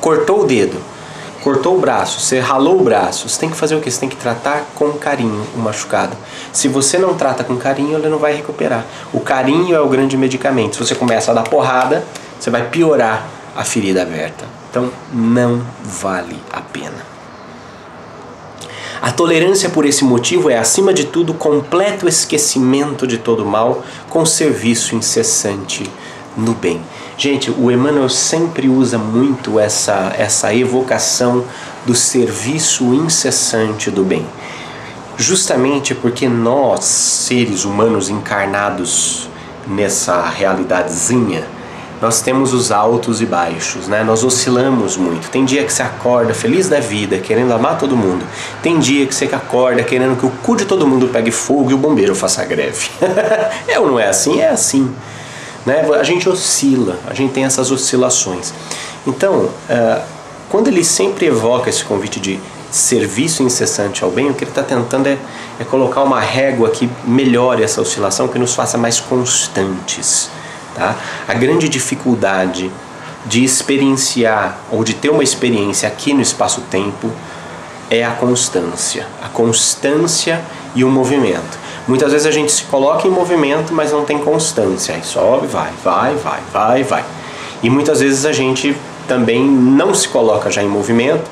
cortou 0.00 0.42
o 0.42 0.44
dedo 0.44 0.97
cortou 1.42 1.76
o 1.76 1.80
braço, 1.80 2.20
você 2.20 2.40
ralou 2.40 2.80
o 2.80 2.82
braço, 2.82 3.28
você 3.28 3.40
tem 3.40 3.50
que 3.50 3.56
fazer 3.56 3.74
o 3.74 3.80
que? 3.80 3.90
Você 3.90 4.00
tem 4.00 4.08
que 4.08 4.16
tratar 4.16 4.66
com 4.74 4.92
carinho 4.92 5.46
o 5.54 5.58
machucado. 5.58 6.16
Se 6.52 6.68
você 6.68 6.98
não 6.98 7.14
trata 7.14 7.44
com 7.44 7.56
carinho, 7.56 7.98
ele 7.98 8.08
não 8.08 8.18
vai 8.18 8.34
recuperar. 8.34 8.84
O 9.12 9.20
carinho 9.20 9.74
é 9.74 9.80
o 9.80 9.88
grande 9.88 10.16
medicamento. 10.16 10.74
Se 10.76 10.84
você 10.84 10.94
começa 10.94 11.30
a 11.30 11.34
dar 11.34 11.44
porrada, 11.44 12.04
você 12.38 12.50
vai 12.50 12.68
piorar 12.68 13.26
a 13.56 13.64
ferida 13.64 14.02
aberta. 14.02 14.44
Então, 14.70 14.90
não 15.12 15.62
vale 15.82 16.38
a 16.52 16.60
pena. 16.60 17.06
A 19.00 19.12
tolerância 19.12 19.70
por 19.70 19.86
esse 19.86 20.04
motivo 20.04 20.50
é, 20.50 20.58
acima 20.58 20.92
de 20.92 21.04
tudo, 21.04 21.32
completo 21.32 22.08
esquecimento 22.08 23.06
de 23.06 23.16
todo 23.16 23.46
mal 23.46 23.84
com 24.10 24.26
serviço 24.26 24.94
incessante 24.96 25.88
no 26.38 26.54
bem. 26.54 26.80
Gente, 27.18 27.50
o 27.50 27.70
Emmanuel 27.70 28.08
sempre 28.08 28.68
usa 28.68 28.96
muito 28.96 29.58
essa, 29.58 30.14
essa 30.16 30.54
evocação 30.54 31.44
do 31.84 31.94
serviço 31.94 32.94
incessante 32.94 33.90
do 33.90 34.04
bem. 34.04 34.24
Justamente 35.16 35.94
porque 35.96 36.28
nós, 36.28 36.84
seres 36.84 37.64
humanos 37.64 38.08
encarnados 38.08 39.28
nessa 39.66 40.22
realidadezinha, 40.28 41.44
nós 42.00 42.20
temos 42.20 42.54
os 42.54 42.70
altos 42.70 43.20
e 43.20 43.26
baixos, 43.26 43.88
né? 43.88 44.04
Nós 44.04 44.22
oscilamos 44.22 44.96
muito. 44.96 45.28
Tem 45.30 45.44
dia 45.44 45.64
que 45.64 45.72
você 45.72 45.82
acorda 45.82 46.32
feliz 46.32 46.68
da 46.68 46.78
vida, 46.78 47.18
querendo 47.18 47.52
amar 47.52 47.76
todo 47.76 47.96
mundo. 47.96 48.24
Tem 48.62 48.78
dia 48.78 49.04
que 49.04 49.12
você 49.12 49.24
acorda 49.24 49.82
querendo 49.82 50.16
que 50.16 50.24
o 50.24 50.30
cu 50.30 50.56
de 50.56 50.64
todo 50.64 50.86
mundo 50.86 51.08
pegue 51.08 51.32
fogo 51.32 51.72
e 51.72 51.74
o 51.74 51.78
bombeiro 51.78 52.14
faça 52.14 52.44
greve. 52.44 52.88
é 53.66 53.80
ou 53.80 53.88
não 53.88 53.98
é 53.98 54.08
assim? 54.08 54.40
É 54.40 54.50
assim. 54.50 54.94
Né? 55.68 55.86
A 56.00 56.02
gente 56.02 56.26
oscila, 56.26 56.98
a 57.06 57.12
gente 57.12 57.34
tem 57.34 57.44
essas 57.44 57.70
oscilações. 57.70 58.54
Então, 59.06 59.50
uh, 59.68 60.02
quando 60.48 60.68
ele 60.68 60.82
sempre 60.82 61.26
evoca 61.26 61.68
esse 61.68 61.84
convite 61.84 62.18
de 62.18 62.40
serviço 62.70 63.42
incessante 63.42 64.02
ao 64.02 64.10
bem, 64.10 64.30
o 64.30 64.34
que 64.34 64.44
ele 64.44 64.50
está 64.50 64.62
tentando 64.62 65.08
é, 65.08 65.18
é, 65.60 65.64
colocar 65.64 66.02
uma 66.02 66.20
régua 66.20 66.70
que 66.70 66.88
melhore 67.04 67.62
essa 67.62 67.82
oscilação, 67.82 68.28
que 68.28 68.38
nos 68.38 68.54
faça 68.54 68.78
mais 68.78 68.98
constantes. 68.98 70.30
Tá? 70.74 70.96
A 71.28 71.34
grande 71.34 71.68
dificuldade 71.68 72.70
de 73.26 73.44
experienciar 73.44 74.58
ou 74.72 74.82
de 74.82 74.94
ter 74.94 75.10
uma 75.10 75.22
experiência 75.22 75.86
aqui 75.86 76.14
no 76.14 76.22
espaço-tempo 76.22 77.12
é 77.90 78.02
a 78.02 78.12
constância. 78.12 79.06
A 79.22 79.28
constância 79.28 80.42
e 80.74 80.82
o 80.82 80.88
movimento. 80.88 81.58
Muitas 81.88 82.12
vezes 82.12 82.26
a 82.26 82.30
gente 82.30 82.52
se 82.52 82.62
coloca 82.64 83.08
em 83.08 83.10
movimento, 83.10 83.72
mas 83.72 83.90
não 83.90 84.04
tem 84.04 84.18
constância. 84.18 84.94
Aí 84.94 85.02
sobe, 85.02 85.46
vai, 85.46 85.72
vai, 85.82 86.14
vai, 86.14 86.40
vai, 86.52 86.82
vai. 86.84 87.04
E 87.62 87.70
muitas 87.70 88.00
vezes 88.00 88.24
a 88.24 88.32
gente 88.32 88.76
também 89.08 89.42
não 89.42 89.94
se 89.94 90.06
coloca 90.06 90.50
já 90.50 90.62
em 90.62 90.68
movimento 90.68 91.24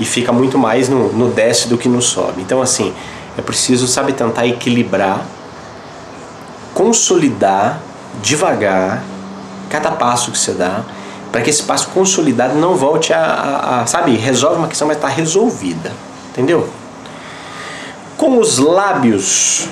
e 0.00 0.04
fica 0.04 0.32
muito 0.32 0.58
mais 0.58 0.88
no, 0.88 1.12
no 1.12 1.30
desce 1.30 1.68
do 1.68 1.76
que 1.76 1.88
no 1.88 2.00
sobe. 2.00 2.40
Então, 2.40 2.62
assim, 2.62 2.94
é 3.36 3.42
preciso, 3.42 3.86
sabe, 3.86 4.12
tentar 4.14 4.46
equilibrar, 4.46 5.24
consolidar 6.74 7.80
devagar 8.22 9.02
cada 9.68 9.90
passo 9.92 10.30
que 10.30 10.38
você 10.38 10.52
dá, 10.52 10.82
para 11.30 11.42
que 11.42 11.50
esse 11.50 11.62
passo 11.62 11.88
consolidado 11.88 12.54
não 12.54 12.74
volte 12.74 13.12
a, 13.12 13.20
a, 13.20 13.82
a 13.82 13.86
sabe, 13.86 14.16
resolve 14.16 14.56
uma 14.56 14.68
questão, 14.68 14.88
mas 14.88 14.96
está 14.96 15.08
resolvida. 15.08 15.92
Entendeu? 16.30 16.68
Com 18.18 18.36
os 18.38 18.58
lábios, 18.58 19.68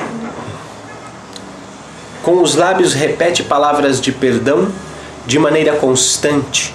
com 2.23 2.41
os 2.41 2.55
lábios 2.55 2.95
repete 2.95 3.43
palavras 3.43 4.01
de 4.01 4.13
perdão 4.13 4.69
de 5.27 5.37
maneira 5.37 5.75
constante. 5.75 6.73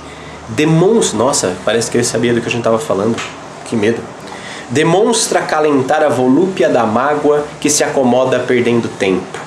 Demonstra, 0.49 1.17
nossa, 1.17 1.55
parece 1.63 1.89
que 1.89 1.95
ele 1.95 2.03
sabia 2.03 2.33
do 2.33 2.41
que 2.41 2.47
a 2.47 2.51
gente 2.51 2.59
estava 2.59 2.77
falando. 2.77 3.15
Que 3.63 3.77
medo. 3.77 4.01
Demonstra 4.69 5.39
acalentar 5.39 6.03
a 6.03 6.09
volúpia 6.09 6.67
da 6.67 6.85
mágoa 6.85 7.45
que 7.61 7.69
se 7.69 7.85
acomoda 7.85 8.37
perdendo 8.39 8.89
tempo. 8.89 9.39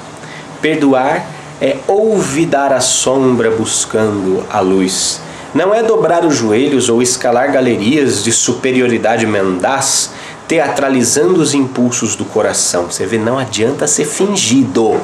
Perdoar 0.63 1.27
é 1.61 1.77
olvidar 1.87 2.73
a 2.73 2.81
sombra 2.81 3.51
buscando 3.51 4.43
a 4.51 4.61
luz. 4.61 5.21
Não 5.55 5.75
é 5.75 5.83
dobrar 5.83 6.25
os 6.25 6.35
joelhos 6.35 6.89
ou 6.89 7.03
escalar 7.03 7.53
galerias 7.53 8.25
de 8.25 8.33
superioridade 8.33 9.27
mendaz 9.27 10.14
teatralizando 10.47 11.41
os 11.41 11.55
impulsos 11.55 12.15
do 12.15 12.25
coração. 12.25 12.87
Você 12.91 13.07
vê, 13.07 13.19
não 13.19 13.39
adianta 13.39 13.87
ser 13.87 14.05
fingido. 14.05 15.01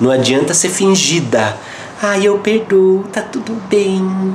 Não 0.00 0.10
adianta 0.10 0.54
ser 0.54 0.68
fingida. 0.68 1.56
Ah, 2.00 2.18
eu 2.18 2.38
perdoo, 2.38 3.04
tá 3.12 3.20
tudo 3.20 3.54
bem. 3.68 4.34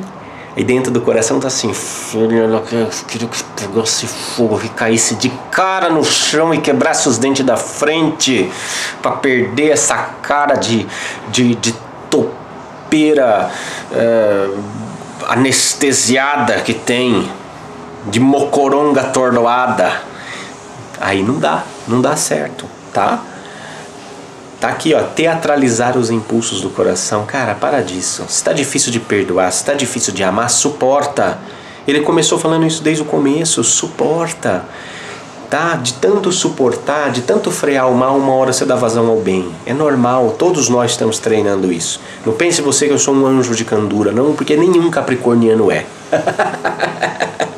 E 0.56 0.64
dentro 0.64 0.92
do 0.92 1.02
coração 1.02 1.40
tá 1.40 1.48
assim, 1.48 1.74
filho, 1.74 2.44
eu 2.44 2.62
queria 3.08 3.28
que 3.28 3.44
pegasse 3.56 4.06
fogo 4.06 4.62
e 4.64 4.70
caísse 4.70 5.16
de 5.16 5.30
cara 5.50 5.90
no 5.90 6.04
chão 6.04 6.54
e 6.54 6.60
quebrasse 6.60 7.10
os 7.10 7.18
dentes 7.18 7.44
da 7.44 7.58
frente 7.58 8.52
para 9.02 9.14
perder 9.14 9.72
essa 9.72 9.96
cara 10.22 10.56
de, 10.56 10.86
de, 11.32 11.56
de 11.56 11.74
topeira 12.08 13.50
é, 13.92 14.50
anestesiada 15.28 16.56
que 16.60 16.74
tem, 16.74 17.28
de 18.06 18.20
mocoronga 18.20 19.02
atordoada. 19.02 20.13
Aí 21.04 21.22
não 21.22 21.38
dá, 21.38 21.66
não 21.86 22.00
dá 22.00 22.16
certo, 22.16 22.66
tá? 22.94 23.22
Tá 24.58 24.70
aqui, 24.70 24.94
ó, 24.94 25.04
teatralizar 25.04 25.98
os 25.98 26.10
impulsos 26.10 26.62
do 26.62 26.70
coração. 26.70 27.26
Cara, 27.26 27.54
para 27.54 27.82
disso. 27.82 28.24
Se 28.30 28.42
tá 28.42 28.54
difícil 28.54 28.90
de 28.90 29.02
perdoar, 29.02 29.52
se 29.52 29.66
tá 29.66 29.74
difícil 29.74 30.14
de 30.14 30.24
amar, 30.24 30.50
suporta. 30.50 31.40
Ele 31.86 32.00
começou 32.00 32.40
falando 32.40 32.66
isso 32.66 32.82
desde 32.82 33.04
o 33.04 33.06
começo, 33.06 33.62
suporta. 33.66 34.64
Tá? 35.50 35.76
De 35.76 35.96
tanto 35.96 36.32
suportar, 36.32 37.12
de 37.12 37.24
tanto 37.24 37.52
frear 37.52 37.92
o 37.92 37.94
mal, 37.94 38.16
uma 38.16 38.34
hora 38.36 38.54
você 38.54 38.64
dá 38.64 38.78
vazão 38.78 39.10
ao 39.10 39.18
bem. 39.18 39.54
É 39.66 39.74
normal, 39.74 40.34
todos 40.40 40.70
nós 40.70 40.92
estamos 40.92 41.20
treinando 41.20 41.70
isso. 41.70 42.00
Não 42.26 42.32
pense 42.32 42.62
você 42.62 42.88
que 42.88 42.94
eu 42.94 42.98
sou 42.98 43.14
um 43.14 43.28
anjo 43.28 43.54
de 43.54 43.66
candura, 43.66 44.14
não, 44.14 44.32
porque 44.32 44.56
nenhum 44.56 44.90
capricorniano 44.90 45.70
é. 45.70 45.86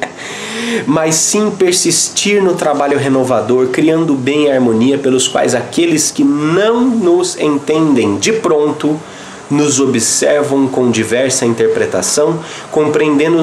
mas 0.86 1.16
sim 1.16 1.52
persistir 1.52 2.42
no 2.42 2.56
trabalho 2.56 2.98
renovador, 2.98 3.68
criando 3.68 4.14
bem 4.14 4.46
e 4.46 4.52
harmonia 4.52 4.98
pelos 4.98 5.28
quais 5.28 5.56
aqueles 5.56 6.12
que 6.12 6.24
não 6.24 6.82
nos 6.82 7.38
entendem 7.40 8.18
de 8.18 8.34
pronto 8.34 9.00
nos 9.50 9.80
observam 9.80 10.68
com 10.68 10.90
diversa 10.90 11.46
interpretação, 11.46 12.40
compreendendo 12.72 13.38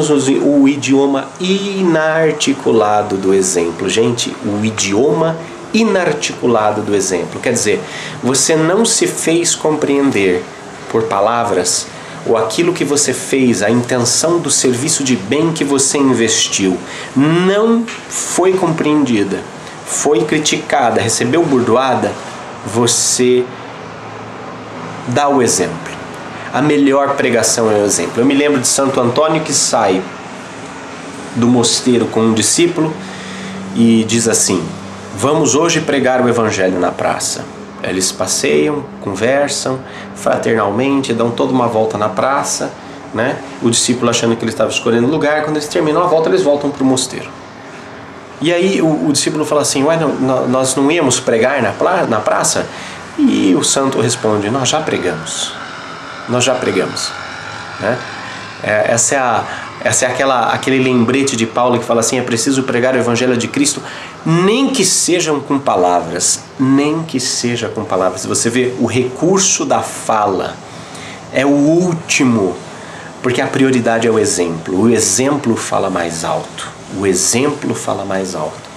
o 0.45 0.69
idioma 0.69 1.29
inarticulado 1.39 3.17
do 3.17 3.33
exemplo. 3.33 3.89
Gente, 3.89 4.35
o 4.45 4.65
idioma 4.65 5.37
inarticulado 5.73 6.83
do 6.83 6.95
exemplo. 6.95 7.41
Quer 7.41 7.53
dizer, 7.53 7.81
você 8.23 8.57
não 8.57 8.85
se 8.85 9.07
fez 9.07 9.55
compreender 9.55 10.43
por 10.91 11.05
palavras 11.05 11.87
ou 12.27 12.37
aquilo 12.37 12.73
que 12.73 12.85
você 12.85 13.13
fez, 13.13 13.63
a 13.63 13.71
intenção 13.71 14.39
do 14.39 14.51
serviço 14.51 15.03
de 15.03 15.17
bem 15.17 15.53
que 15.53 15.65
você 15.65 15.99
investiu, 15.99 16.79
não 17.17 17.85
foi 18.09 18.53
compreendida, 18.53 19.41
foi 19.85 20.25
criticada, 20.25 21.01
recebeu 21.01 21.45
burdoada, 21.45 22.13
você 22.67 23.45
dá 25.09 25.29
o 25.29 25.43
exemplo. 25.43 25.93
A 26.53 26.61
melhor 26.61 27.17
pregação 27.17 27.71
é 27.71 27.75
o 27.75 27.85
exemplo. 27.85 28.21
Eu 28.21 28.27
me 28.27 28.35
lembro 28.35 28.61
de 28.61 28.69
Santo 28.69 29.01
Antônio 29.01 29.43
que 29.43 29.53
sai 29.53 30.03
do 31.35 31.49
mosteiro 31.49 32.07
com 32.07 32.21
um 32.21 32.35
discípulo 32.35 32.95
e 33.75 34.05
diz 34.05 34.29
assim: 34.29 34.63
Vamos 35.17 35.55
hoje 35.55 35.81
pregar 35.81 36.21
o 36.21 36.29
evangelho 36.29 36.79
na 36.79 36.91
praça. 36.91 37.45
Eles 37.83 38.13
passeiam, 38.13 38.85
conversam 39.01 39.81
fraternalmente, 40.15 41.13
dão 41.13 41.31
toda 41.31 41.53
uma 41.53 41.67
volta 41.67 41.99
na 41.99 42.09
praça, 42.09 42.73
né? 43.13 43.37
O 43.61 43.71
discípulo 43.71 44.11
achando 44.11 44.37
que 44.37 44.45
ele 44.45 44.53
estava 44.53 44.71
escolhendo 44.71 45.07
lugar, 45.07 45.43
quando 45.43 45.57
eles 45.57 45.69
terminam 45.69 46.03
a 46.03 46.07
volta, 46.07 46.29
eles 46.29 46.43
voltam 46.43 46.71
para 46.71 46.83
o 46.83 46.87
mosteiro. 46.87 47.29
E 48.41 48.53
aí 48.53 48.83
o, 48.83 49.09
o 49.09 49.13
discípulo 49.13 49.45
fala 49.45 49.63
assim: 49.63 49.85
Ué, 49.85 49.97
não, 49.97 50.49
nós 50.49 50.75
não 50.75 50.91
íamos 50.91 51.21
pregar 51.21 51.63
na, 51.63 51.71
pra, 51.71 52.07
na 52.07 52.21
praça? 52.21 52.67
E 53.19 53.55
o 53.55 53.63
santo 53.63 54.01
responde: 54.01 54.51
Nós 54.51 54.69
já 54.69 54.81
pregamos. 54.81 55.53
Nós 56.29 56.45
já 56.45 56.55
pregamos. 56.55 57.13
Né? 57.81 57.99
É, 58.63 58.93
essa 58.93 59.15
é, 59.15 59.19
a, 59.19 59.45
essa 59.85 60.05
é 60.05 60.09
aquela, 60.09 60.53
aquele 60.53 60.79
lembrete 60.79 61.37
de 61.37 61.47
Paulo 61.47 61.79
que 61.79 61.85
fala 61.85 62.01
assim: 62.01 62.19
é 62.19 62.23
preciso 62.23 62.63
pregar 62.63 62.95
o 62.95 62.99
evangelho 62.99 63.37
de 63.37 63.49
Cristo, 63.49 63.83
nem 64.25 64.71
que 64.71 64.85
sejam 64.85 65.41
com 65.41 65.59
palavras, 65.59 66.45
nem 66.59 67.03
que 67.03 67.19
seja 67.19 67.69
com 67.69 67.85
palavras. 67.85 68.25
Você 68.25 68.49
vê 68.49 68.75
o 68.79 68.87
recurso 68.87 69.65
da 69.65 69.81
fala 69.81 70.55
é 71.33 71.47
o 71.47 71.49
último, 71.49 72.55
porque 73.23 73.41
a 73.41 73.47
prioridade 73.47 74.07
é 74.07 74.11
o 74.11 74.19
exemplo. 74.19 74.83
O 74.83 74.91
exemplo 74.91 75.57
fala 75.57 75.89
mais 75.89 76.25
alto. 76.25 76.71
O 76.99 77.07
exemplo 77.07 77.75
fala 77.75 78.05
mais 78.05 78.35
alto. 78.35 78.71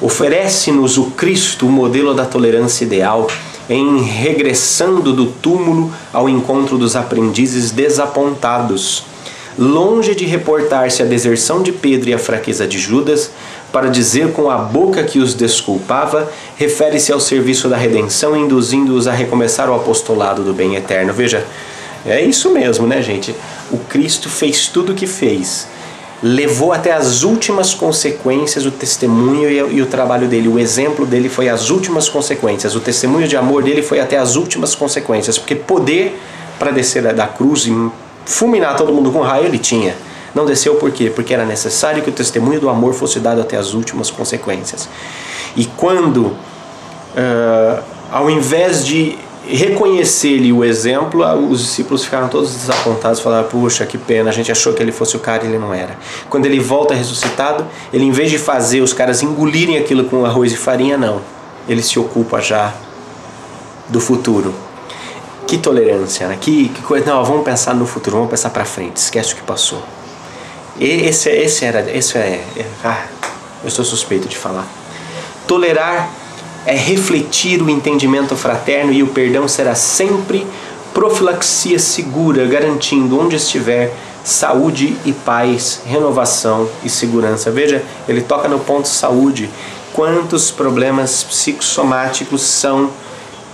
Oferece-nos 0.00 0.96
o 0.96 1.06
Cristo 1.10 1.66
o 1.66 1.70
modelo 1.70 2.14
da 2.14 2.24
tolerância 2.24 2.84
ideal 2.84 3.26
em 3.68 4.02
regressando 4.02 5.12
do 5.12 5.26
túmulo 5.26 5.92
ao 6.12 6.28
encontro 6.28 6.78
dos 6.78 6.96
aprendizes 6.96 7.70
desapontados. 7.70 9.04
Longe 9.58 10.14
de 10.14 10.24
reportar-se 10.24 11.02
a 11.02 11.06
deserção 11.06 11.62
de 11.62 11.72
Pedro 11.72 12.10
e 12.10 12.14
a 12.14 12.18
fraqueza 12.18 12.66
de 12.66 12.78
Judas, 12.78 13.30
para 13.72 13.88
dizer 13.88 14.32
com 14.32 14.50
a 14.50 14.56
boca 14.56 15.02
que 15.02 15.18
os 15.18 15.34
desculpava, 15.34 16.30
refere-se 16.56 17.12
ao 17.12 17.20
serviço 17.20 17.68
da 17.68 17.76
redenção, 17.76 18.36
induzindo-os 18.36 19.06
a 19.06 19.12
recomeçar 19.12 19.68
o 19.68 19.74
apostolado 19.74 20.42
do 20.42 20.52
bem 20.52 20.76
eterno. 20.76 21.12
Veja, 21.12 21.44
é 22.06 22.20
isso 22.22 22.50
mesmo, 22.50 22.86
né, 22.86 23.02
gente? 23.02 23.34
O 23.70 23.78
Cristo 23.78 24.28
fez 24.28 24.66
tudo 24.68 24.92
o 24.92 24.94
que 24.94 25.06
fez 25.06 25.68
levou 26.22 26.72
até 26.72 26.92
as 26.92 27.22
últimas 27.22 27.72
consequências 27.72 28.66
o 28.66 28.70
testemunho 28.70 29.50
e, 29.50 29.76
e, 29.76 29.82
o 29.82 29.86
trabalho 29.86 30.28
dele. 30.28 30.48
O 30.48 30.58
exemplo 30.58 31.06
dele 31.06 31.28
foi 31.28 31.48
as 31.48 31.70
últimas 31.70 32.08
consequências. 32.08 32.74
O 32.74 32.80
testemunho 32.80 33.26
de 33.26 33.36
amor 33.36 33.62
dele 33.62 33.82
foi 33.82 34.00
até 34.00 34.18
as 34.18 34.36
últimas 34.36 34.74
consequências. 34.74 35.38
Porque 35.38 35.54
poder 35.54 36.20
para 36.58 36.70
descer 36.70 37.02
da 37.14 37.26
cruz 37.26 37.66
e 37.66 37.90
fulminar 38.24 38.76
todo 38.76 38.92
mundo 38.92 39.10
com 39.10 39.20
raio 39.20 39.46
ele 39.46 39.58
tinha. 39.58 39.94
Não 40.34 40.46
desceu 40.46 40.76
por 40.76 40.90
quê? 40.92 41.10
Porque 41.10 41.34
era 41.34 41.44
necessário 41.44 42.02
que 42.02 42.10
o 42.10 42.12
testemunho 42.12 42.60
do 42.60 42.68
amor 42.68 42.94
fosse 42.94 43.18
dado 43.18 43.40
até 43.40 43.56
as 43.56 43.74
últimas 43.74 44.10
consequências. 44.10 44.88
E 45.56 45.64
quando, 45.64 46.26
uh, 46.26 47.82
ao 48.12 48.30
invés 48.30 48.84
de 48.84 49.18
reconhecer-lhe 49.46 50.52
o 50.52 50.62
exemplo, 50.64 51.24
os 51.50 51.60
discípulos 51.60 52.04
ficaram 52.04 52.28
todos 52.28 52.54
desapontados, 52.54 53.20
falaram: 53.20 53.48
"Puxa, 53.48 53.84
que 53.84 53.98
pena, 53.98 54.30
a 54.30 54.32
gente 54.32 54.52
achou 54.52 54.72
que 54.72 54.82
ele 54.82 54.92
fosse 54.92 55.16
o 55.16 55.20
cara 55.20 55.44
e 55.44 55.48
ele 55.48 55.58
não 55.58 55.74
era". 55.74 55.98
Quando 56.28 56.46
ele 56.46 56.60
volta 56.60 56.94
ressuscitado, 56.94 57.66
ele 57.92 58.04
em 58.04 58.12
vez 58.12 58.30
de 58.30 58.38
fazer 58.38 58.80
os 58.80 58.92
caras 58.92 59.22
engolirem 59.22 59.78
aquilo 59.78 60.04
com 60.04 60.24
arroz 60.24 60.52
e 60.52 60.56
farinha, 60.56 60.96
não. 60.96 61.20
Ele 61.68 61.82
se 61.82 61.98
ocupa 61.98 62.40
já 62.40 62.72
do 63.88 64.00
futuro. 64.00 64.54
Que 65.50 65.58
tolerância, 65.58 66.28
né? 66.28 66.38
Que, 66.40 66.68
que 66.68 66.80
coisa. 66.82 67.04
Não, 67.04 67.24
vamos 67.24 67.44
pensar 67.44 67.74
no 67.74 67.84
futuro, 67.84 68.18
vamos 68.18 68.30
pensar 68.30 68.50
para 68.50 68.64
frente. 68.64 68.98
Esquece 68.98 69.32
o 69.32 69.36
que 69.36 69.42
passou. 69.42 69.82
Esse, 70.78 71.28
esse 71.28 71.64
era, 71.64 71.90
esse 71.90 72.16
é, 72.16 72.44
é 72.56 72.66
ah, 72.84 73.06
eu 73.64 73.68
sou 73.68 73.84
suspeito 73.84 74.28
de 74.28 74.36
falar. 74.36 74.64
Tolerar 75.48 76.08
é 76.64 76.76
refletir 76.76 77.60
o 77.60 77.68
entendimento 77.68 78.36
fraterno 78.36 78.92
e 78.92 79.02
o 79.02 79.08
perdão 79.08 79.48
será 79.48 79.74
sempre 79.74 80.46
profilaxia 80.94 81.80
segura, 81.80 82.46
garantindo 82.46 83.18
onde 83.18 83.34
estiver 83.34 83.92
saúde 84.22 84.96
e 85.04 85.12
paz, 85.12 85.80
renovação 85.84 86.68
e 86.84 86.88
segurança. 86.88 87.50
Veja, 87.50 87.82
ele 88.08 88.20
toca 88.20 88.46
no 88.46 88.60
ponto 88.60 88.86
saúde. 88.86 89.50
Quantos 89.92 90.52
problemas 90.52 91.24
psicossomáticos 91.24 92.40
são 92.42 92.90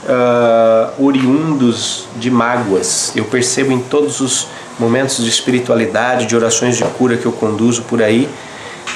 uh, 0.07 1.05
oriundos 1.05 2.07
de 2.17 2.31
mágoas? 2.31 3.13
Eu 3.15 3.25
percebo 3.25 3.73
em 3.73 3.81
todos 3.81 4.21
os 4.21 4.49
momentos 4.79 5.23
de 5.23 5.29
espiritualidade, 5.29 6.27
de 6.27 6.37
orações 6.37 6.77
de 6.77 6.85
cura 6.85 7.17
que 7.17 7.27
eu 7.27 7.33
conduzo 7.33 7.83
por 7.83 8.03
aí, 8.03 8.29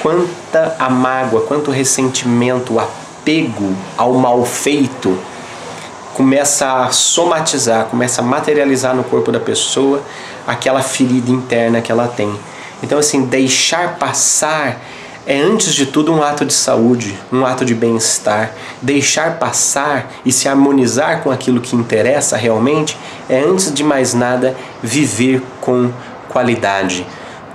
quanta 0.00 0.76
a 0.78 0.88
mágoa, 0.88 1.42
quanto 1.42 1.70
ressentimento, 1.70 2.74
o 2.74 2.80
apego 2.80 3.74
ao 3.96 4.14
mal 4.14 4.44
feito 4.44 5.18
começa 6.14 6.84
a 6.84 6.90
somatizar, 6.90 7.86
começa 7.86 8.20
a 8.20 8.24
materializar 8.24 8.94
no 8.94 9.02
corpo 9.04 9.32
da 9.32 9.40
pessoa 9.40 10.02
aquela 10.46 10.82
ferida 10.82 11.30
interna 11.30 11.80
que 11.80 11.90
ela 11.90 12.08
tem. 12.08 12.34
Então, 12.82 12.98
assim, 12.98 13.24
deixar 13.24 13.96
passar 13.98 14.80
é 15.26 15.38
antes 15.38 15.74
de 15.74 15.86
tudo 15.86 16.12
um 16.12 16.22
ato 16.22 16.44
de 16.44 16.52
saúde, 16.52 17.18
um 17.32 17.44
ato 17.44 17.64
de 17.64 17.74
bem-estar. 17.74 18.52
Deixar 18.80 19.38
passar 19.38 20.12
e 20.24 20.32
se 20.32 20.48
harmonizar 20.48 21.22
com 21.22 21.30
aquilo 21.30 21.60
que 21.60 21.76
interessa 21.76 22.36
realmente 22.36 22.96
é, 23.28 23.40
antes 23.40 23.72
de 23.72 23.84
mais 23.84 24.14
nada, 24.14 24.56
viver 24.82 25.42
com 25.60 25.90
qualidade. 26.28 27.06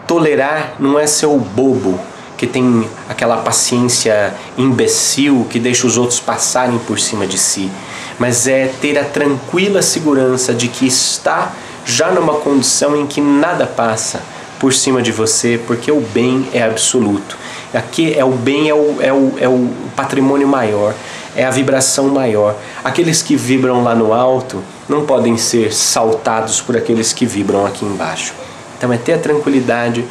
Tolerar 0.08 0.76
não 0.80 1.00
é 1.00 1.08
ser 1.08 1.26
o 1.26 1.38
bobo, 1.38 2.00
que 2.38 2.46
tem 2.46 2.88
aquela 3.10 3.38
paciência 3.38 4.34
imbecil 4.58 5.48
que 5.50 5.60
deixa 5.60 5.88
os 5.88 5.98
outros 5.98 6.20
passarem 6.20 6.78
por 6.80 7.00
cima 7.00 7.26
de 7.26 7.38
si, 7.38 7.72
mas 8.20 8.48
é 8.48 8.68
ter 8.82 8.98
a 8.98 9.04
tranquila 9.04 9.82
segurança 9.82 10.54
de 10.54 10.68
que 10.68 10.86
está 10.86 11.54
já 11.86 12.12
numa 12.12 12.36
condição 12.36 12.96
em 12.96 13.06
que 13.06 13.22
nada 13.22 13.66
passa 13.66 14.22
por 14.60 14.74
cima 14.74 15.02
de 15.02 15.12
você, 15.12 15.60
porque 15.68 15.92
o 15.92 16.00
bem 16.00 16.48
é 16.54 16.64
absoluto. 16.64 17.38
Aqui 17.76 18.14
é 18.18 18.24
o 18.24 18.32
bem 18.32 18.70
é 18.70 18.74
o, 18.74 18.98
é 19.02 19.14
o, 19.14 19.34
é 19.40 19.48
o 19.48 19.70
patrimônio 19.96 20.48
maior, 20.48 20.94
é 21.36 21.46
a 21.46 21.52
vibração 21.52 22.08
maior. 22.10 22.56
Aqueles 22.84 23.22
que 23.22 23.36
vibram 23.36 23.84
lá 23.84 23.94
no 23.94 24.14
alto 24.14 24.64
não 24.88 25.06
podem 25.06 25.38
ser 25.38 25.74
saltados 25.74 26.62
por 26.62 26.78
aqueles 26.78 27.12
que 27.12 27.26
vibram 27.26 27.66
aqui 27.66 27.86
embaixo. 27.86 28.34
Então 28.78 28.92
é 28.92 28.98
ter 28.98 29.14
a 29.14 29.18
tranquilidade 29.18 30.06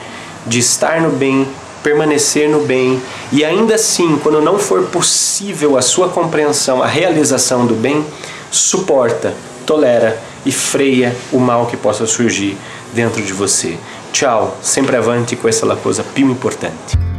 de 0.47 0.59
estar 0.59 1.01
no 1.01 1.11
bem 1.11 1.47
permanecer 1.85 2.49
no 2.49 2.61
bem 2.61 3.01
e 3.31 3.45
ainda 3.45 3.75
assim, 3.75 4.19
quando 4.23 4.41
não 4.41 4.59
for 4.59 4.85
possível 4.85 5.77
a 5.77 5.83
sua 5.83 6.09
compreensão, 6.09 6.83
a 6.83 6.87
realização 6.87 7.67
do 7.67 7.75
bem, 7.75 8.05
suporta, 8.51 9.35
tolera 9.67 10.19
e 10.47 10.51
freia 10.51 11.15
o 11.31 11.39
mal 11.39 11.67
que 11.67 11.77
possa 11.77 12.07
surgir 12.07 12.57
dentro 12.95 13.23
de 13.23 13.35
você. 13.35 13.77
Tchau, 14.13 14.57
sempre 14.63 14.97
avante 14.97 15.37
com 15.37 15.47
essa 15.47 15.67
coisa 15.77 16.03
più 16.03 16.31
importante. 16.31 17.14